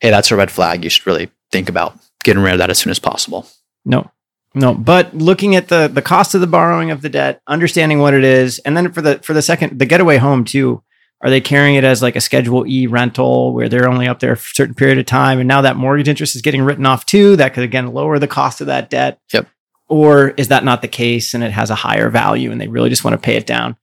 hey, 0.00 0.10
that's 0.10 0.30
a 0.30 0.36
red 0.36 0.50
flag. 0.50 0.82
You 0.84 0.90
should 0.90 1.06
really 1.06 1.30
think 1.52 1.68
about 1.68 1.98
getting 2.24 2.42
rid 2.42 2.52
of 2.52 2.58
that 2.58 2.70
as 2.70 2.78
soon 2.78 2.90
as 2.92 2.98
possible. 3.00 3.46
No, 3.84 4.10
no. 4.54 4.74
But 4.74 5.14
looking 5.14 5.54
at 5.56 5.68
the 5.68 5.88
the 5.88 6.02
cost 6.02 6.34
of 6.34 6.40
the 6.40 6.46
borrowing 6.46 6.90
of 6.90 7.02
the 7.02 7.08
debt, 7.08 7.40
understanding 7.46 8.00
what 8.00 8.14
it 8.14 8.24
is, 8.24 8.58
and 8.60 8.76
then 8.76 8.92
for 8.92 9.02
the 9.02 9.18
for 9.20 9.32
the 9.32 9.42
second 9.42 9.78
the 9.78 9.86
getaway 9.86 10.16
home 10.16 10.44
too. 10.44 10.82
Are 11.22 11.28
they 11.28 11.42
carrying 11.42 11.74
it 11.74 11.84
as 11.84 12.00
like 12.00 12.16
a 12.16 12.20
Schedule 12.20 12.66
E 12.66 12.86
rental 12.86 13.52
where 13.52 13.68
they're 13.68 13.90
only 13.90 14.08
up 14.08 14.20
there 14.20 14.36
for 14.36 14.40
a 14.40 14.54
certain 14.54 14.74
period 14.74 14.96
of 14.96 15.04
time, 15.04 15.38
and 15.38 15.46
now 15.46 15.60
that 15.60 15.76
mortgage 15.76 16.08
interest 16.08 16.34
is 16.34 16.40
getting 16.40 16.62
written 16.62 16.86
off 16.86 17.04
too? 17.04 17.36
That 17.36 17.52
could 17.52 17.62
again 17.62 17.92
lower 17.92 18.18
the 18.18 18.26
cost 18.26 18.62
of 18.62 18.68
that 18.68 18.88
debt. 18.88 19.20
Yep. 19.32 19.46
Or 19.88 20.28
is 20.30 20.48
that 20.48 20.64
not 20.64 20.80
the 20.80 20.88
case, 20.88 21.34
and 21.34 21.44
it 21.44 21.50
has 21.50 21.68
a 21.68 21.74
higher 21.74 22.08
value, 22.08 22.50
and 22.50 22.58
they 22.58 22.68
really 22.68 22.88
just 22.88 23.04
want 23.04 23.12
to 23.12 23.18
pay 23.18 23.36
it 23.36 23.44
down? 23.46 23.76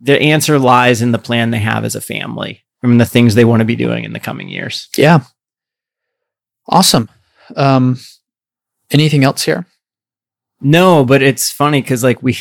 The 0.00 0.20
answer 0.20 0.58
lies 0.58 1.00
in 1.00 1.12
the 1.12 1.18
plan 1.18 1.52
they 1.52 1.58
have 1.58 1.84
as 1.84 1.94
a 1.94 2.00
family, 2.00 2.64
and 2.82 3.00
the 3.00 3.04
things 3.04 3.36
they 3.36 3.44
want 3.44 3.60
to 3.60 3.64
be 3.64 3.76
doing 3.76 4.02
in 4.02 4.12
the 4.12 4.18
coming 4.18 4.48
years. 4.48 4.88
Yeah. 4.96 5.20
Awesome. 6.66 7.08
Um, 7.54 7.98
anything 8.90 9.22
else 9.22 9.44
here? 9.44 9.64
No, 10.60 11.04
but 11.04 11.22
it's 11.22 11.52
funny 11.52 11.80
because 11.80 12.02
like 12.02 12.20
we 12.22 12.32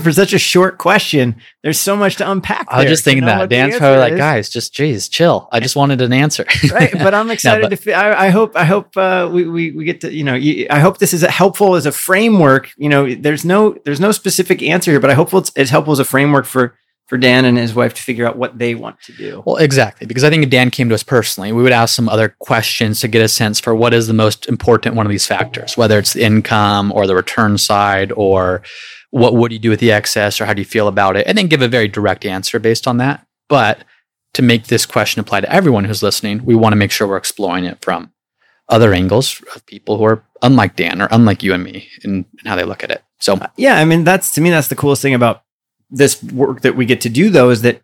for 0.00 0.12
such 0.12 0.32
a 0.32 0.38
short 0.38 0.78
question, 0.78 1.36
there's 1.62 1.78
so 1.78 1.96
much 1.96 2.16
to 2.16 2.28
unpack. 2.30 2.66
I 2.68 2.82
was 2.82 2.86
just 2.86 3.04
thinking 3.04 3.26
that. 3.26 3.48
Dan's 3.48 3.76
probably 3.76 3.98
like, 3.98 4.12
is. 4.14 4.18
guys, 4.18 4.48
just 4.48 4.74
geez, 4.74 5.08
chill. 5.08 5.48
I 5.52 5.60
just 5.60 5.76
wanted 5.76 6.00
an 6.00 6.12
answer. 6.12 6.44
right? 6.72 6.92
But 6.92 7.14
I'm 7.14 7.30
excited 7.36 7.62
but- 7.62 7.68
to. 7.70 7.76
fi- 7.76 7.92
I, 7.92 8.26
I 8.26 8.28
hope. 8.30 8.56
I 8.56 8.64
hope 8.64 8.96
uh, 8.96 9.30
we, 9.32 9.46
we 9.46 9.70
we 9.70 9.84
get 9.84 10.00
to. 10.00 10.12
You 10.12 10.24
know, 10.24 10.34
you, 10.34 10.66
I 10.68 10.80
hope 10.80 10.98
this 10.98 11.12
is 11.12 11.22
helpful 11.22 11.76
as 11.76 11.86
a 11.86 11.92
framework. 11.92 12.72
You 12.76 12.88
know, 12.88 13.14
there's 13.14 13.44
no 13.44 13.76
there's 13.84 14.00
no 14.00 14.10
specific 14.10 14.60
answer 14.62 14.90
here, 14.90 15.00
but 15.00 15.10
I 15.10 15.14
hope 15.14 15.32
it's, 15.32 15.52
it's 15.54 15.70
helpful 15.70 15.92
as 15.92 16.00
a 16.00 16.04
framework 16.04 16.44
for 16.44 16.76
for 17.06 17.16
Dan 17.16 17.44
and 17.44 17.56
his 17.56 17.74
wife 17.74 17.94
to 17.94 18.02
figure 18.02 18.26
out 18.26 18.36
what 18.36 18.58
they 18.58 18.74
want 18.74 19.00
to 19.02 19.12
do. 19.12 19.42
Well, 19.46 19.56
exactly. 19.56 20.06
Because 20.06 20.24
I 20.24 20.30
think 20.30 20.42
if 20.42 20.50
Dan 20.50 20.70
came 20.70 20.88
to 20.88 20.94
us 20.94 21.02
personally, 21.02 21.52
we 21.52 21.62
would 21.62 21.72
ask 21.72 21.94
some 21.94 22.08
other 22.08 22.30
questions 22.40 23.00
to 23.00 23.08
get 23.08 23.22
a 23.22 23.28
sense 23.28 23.60
for 23.60 23.74
what 23.74 23.94
is 23.94 24.08
the 24.08 24.12
most 24.12 24.48
important 24.48 24.96
one 24.96 25.06
of 25.06 25.10
these 25.10 25.26
factors, 25.26 25.76
whether 25.76 25.98
it's 25.98 26.14
the 26.14 26.24
income 26.24 26.92
or 26.92 27.06
the 27.06 27.14
return 27.14 27.58
side 27.58 28.12
or 28.12 28.62
what 29.10 29.34
would 29.34 29.52
you 29.52 29.58
do 29.58 29.70
with 29.70 29.80
the 29.80 29.92
excess 29.92 30.40
or 30.40 30.46
how 30.46 30.52
do 30.52 30.60
you 30.60 30.66
feel 30.66 30.88
about 30.88 31.16
it, 31.16 31.26
and 31.26 31.38
then 31.38 31.46
give 31.46 31.62
a 31.62 31.68
very 31.68 31.88
direct 31.88 32.24
answer 32.24 32.58
based 32.58 32.88
on 32.88 32.96
that. 32.98 33.24
But 33.48 33.84
to 34.34 34.42
make 34.42 34.66
this 34.66 34.84
question 34.84 35.20
apply 35.20 35.40
to 35.40 35.52
everyone 35.52 35.84
who's 35.84 36.02
listening, 36.02 36.44
we 36.44 36.54
want 36.54 36.72
to 36.72 36.76
make 36.76 36.90
sure 36.90 37.06
we're 37.06 37.16
exploring 37.16 37.64
it 37.64 37.82
from 37.82 38.12
other 38.68 38.92
angles 38.92 39.40
of 39.54 39.64
people 39.66 39.96
who 39.96 40.04
are 40.04 40.24
unlike 40.42 40.76
Dan 40.76 41.00
or 41.00 41.08
unlike 41.10 41.42
you 41.42 41.54
and 41.54 41.62
me 41.62 41.88
in, 42.02 42.26
in 42.38 42.46
how 42.46 42.56
they 42.56 42.64
look 42.64 42.82
at 42.82 42.90
it. 42.90 43.02
So 43.20 43.40
Yeah, 43.56 43.78
I 43.78 43.84
mean 43.84 44.04
that's 44.04 44.32
to 44.32 44.40
me 44.40 44.50
that's 44.50 44.68
the 44.68 44.76
coolest 44.76 45.02
thing 45.02 45.14
about 45.14 45.42
this 45.90 46.22
work 46.22 46.62
that 46.62 46.76
we 46.76 46.86
get 46.86 47.00
to 47.02 47.08
do 47.08 47.30
though 47.30 47.50
is 47.50 47.62
that 47.62 47.82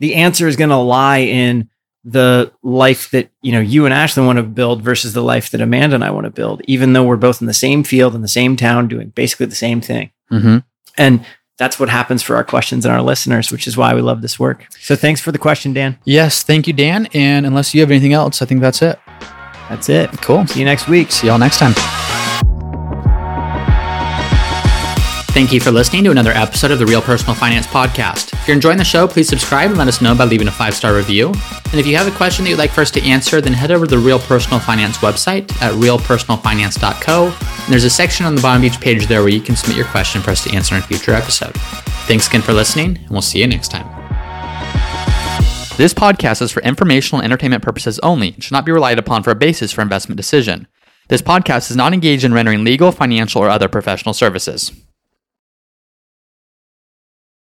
the 0.00 0.14
answer 0.16 0.48
is 0.48 0.56
going 0.56 0.70
to 0.70 0.76
lie 0.76 1.18
in 1.18 1.70
the 2.04 2.52
life 2.62 3.10
that 3.12 3.30
you 3.40 3.52
know 3.52 3.60
you 3.60 3.86
and 3.86 3.94
Ashley 3.94 4.24
want 4.24 4.36
to 4.36 4.42
build 4.42 4.82
versus 4.82 5.14
the 5.14 5.22
life 5.22 5.50
that 5.50 5.60
Amanda 5.60 5.94
and 5.94 6.04
I 6.04 6.10
want 6.10 6.24
to 6.24 6.30
build, 6.30 6.60
even 6.66 6.92
though 6.92 7.04
we're 7.04 7.16
both 7.16 7.40
in 7.40 7.46
the 7.46 7.54
same 7.54 7.82
field 7.82 8.14
in 8.14 8.22
the 8.22 8.28
same 8.28 8.56
town 8.56 8.88
doing 8.88 9.08
basically 9.08 9.46
the 9.46 9.54
same 9.54 9.80
thing. 9.80 10.10
Mm-hmm. 10.30 10.58
And 10.98 11.24
that's 11.56 11.78
what 11.78 11.88
happens 11.88 12.22
for 12.22 12.36
our 12.36 12.44
questions 12.44 12.84
and 12.84 12.92
our 12.92 13.02
listeners, 13.02 13.50
which 13.50 13.66
is 13.66 13.76
why 13.76 13.94
we 13.94 14.02
love 14.02 14.22
this 14.22 14.38
work. 14.38 14.66
So 14.78 14.96
thanks 14.96 15.20
for 15.20 15.32
the 15.32 15.38
question, 15.38 15.72
Dan. 15.72 15.98
Yes, 16.04 16.42
thank 16.42 16.66
you, 16.66 16.72
Dan. 16.72 17.08
And 17.14 17.46
unless 17.46 17.74
you 17.74 17.80
have 17.80 17.90
anything 17.90 18.12
else, 18.12 18.42
I 18.42 18.46
think 18.46 18.60
that's 18.60 18.82
it. 18.82 18.98
That's 19.68 19.88
it. 19.88 20.10
Cool. 20.20 20.46
See 20.46 20.60
you 20.60 20.66
next 20.66 20.88
week. 20.88 21.10
See 21.10 21.28
y'all 21.28 21.38
next 21.38 21.58
time. 21.58 21.74
Thank 25.34 25.52
you 25.52 25.58
for 25.58 25.72
listening 25.72 26.04
to 26.04 26.12
another 26.12 26.30
episode 26.30 26.70
of 26.70 26.78
the 26.78 26.86
Real 26.86 27.02
Personal 27.02 27.34
Finance 27.34 27.66
Podcast. 27.66 28.32
If 28.34 28.46
you're 28.46 28.54
enjoying 28.54 28.78
the 28.78 28.84
show, 28.84 29.08
please 29.08 29.28
subscribe 29.28 29.68
and 29.68 29.76
let 29.76 29.88
us 29.88 30.00
know 30.00 30.14
by 30.14 30.26
leaving 30.26 30.46
a 30.46 30.52
five 30.52 30.76
star 30.76 30.94
review. 30.94 31.26
And 31.72 31.74
if 31.74 31.88
you 31.88 31.96
have 31.96 32.06
a 32.06 32.16
question 32.16 32.44
that 32.44 32.50
you'd 32.50 32.58
like 32.60 32.70
for 32.70 32.82
us 32.82 32.90
to 32.92 33.02
answer, 33.02 33.40
then 33.40 33.52
head 33.52 33.72
over 33.72 33.84
to 33.84 33.90
the 33.90 33.98
Real 33.98 34.20
Personal 34.20 34.60
Finance 34.60 34.98
website 34.98 35.50
at 35.60 35.72
realpersonalfinance.co. 35.72 37.24
And 37.24 37.66
there's 37.68 37.82
a 37.82 37.90
section 37.90 38.26
on 38.26 38.36
the 38.36 38.42
bottom 38.42 38.62
of 38.62 38.72
each 38.72 38.80
page 38.80 39.08
there 39.08 39.22
where 39.22 39.32
you 39.32 39.40
can 39.40 39.56
submit 39.56 39.76
your 39.76 39.86
question 39.86 40.22
for 40.22 40.30
us 40.30 40.44
to 40.44 40.54
answer 40.54 40.76
in 40.76 40.82
a 40.82 40.84
future 40.84 41.10
episode. 41.10 41.54
Thanks 42.06 42.28
again 42.28 42.42
for 42.42 42.52
listening, 42.52 42.96
and 42.98 43.10
we'll 43.10 43.20
see 43.20 43.40
you 43.40 43.48
next 43.48 43.72
time. 43.72 43.88
This 45.76 45.92
podcast 45.92 46.42
is 46.42 46.52
for 46.52 46.62
informational 46.62 47.22
and 47.22 47.24
entertainment 47.24 47.64
purposes 47.64 47.98
only 48.04 48.34
and 48.34 48.44
should 48.44 48.52
not 48.52 48.64
be 48.64 48.70
relied 48.70 49.00
upon 49.00 49.24
for 49.24 49.32
a 49.32 49.34
basis 49.34 49.72
for 49.72 49.82
investment 49.82 50.16
decision. 50.16 50.68
This 51.08 51.22
podcast 51.22 51.72
is 51.72 51.76
not 51.76 51.92
engaged 51.92 52.22
in 52.22 52.32
rendering 52.32 52.62
legal, 52.62 52.92
financial, 52.92 53.42
or 53.42 53.48
other 53.48 53.66
professional 53.66 54.14
services. 54.14 54.70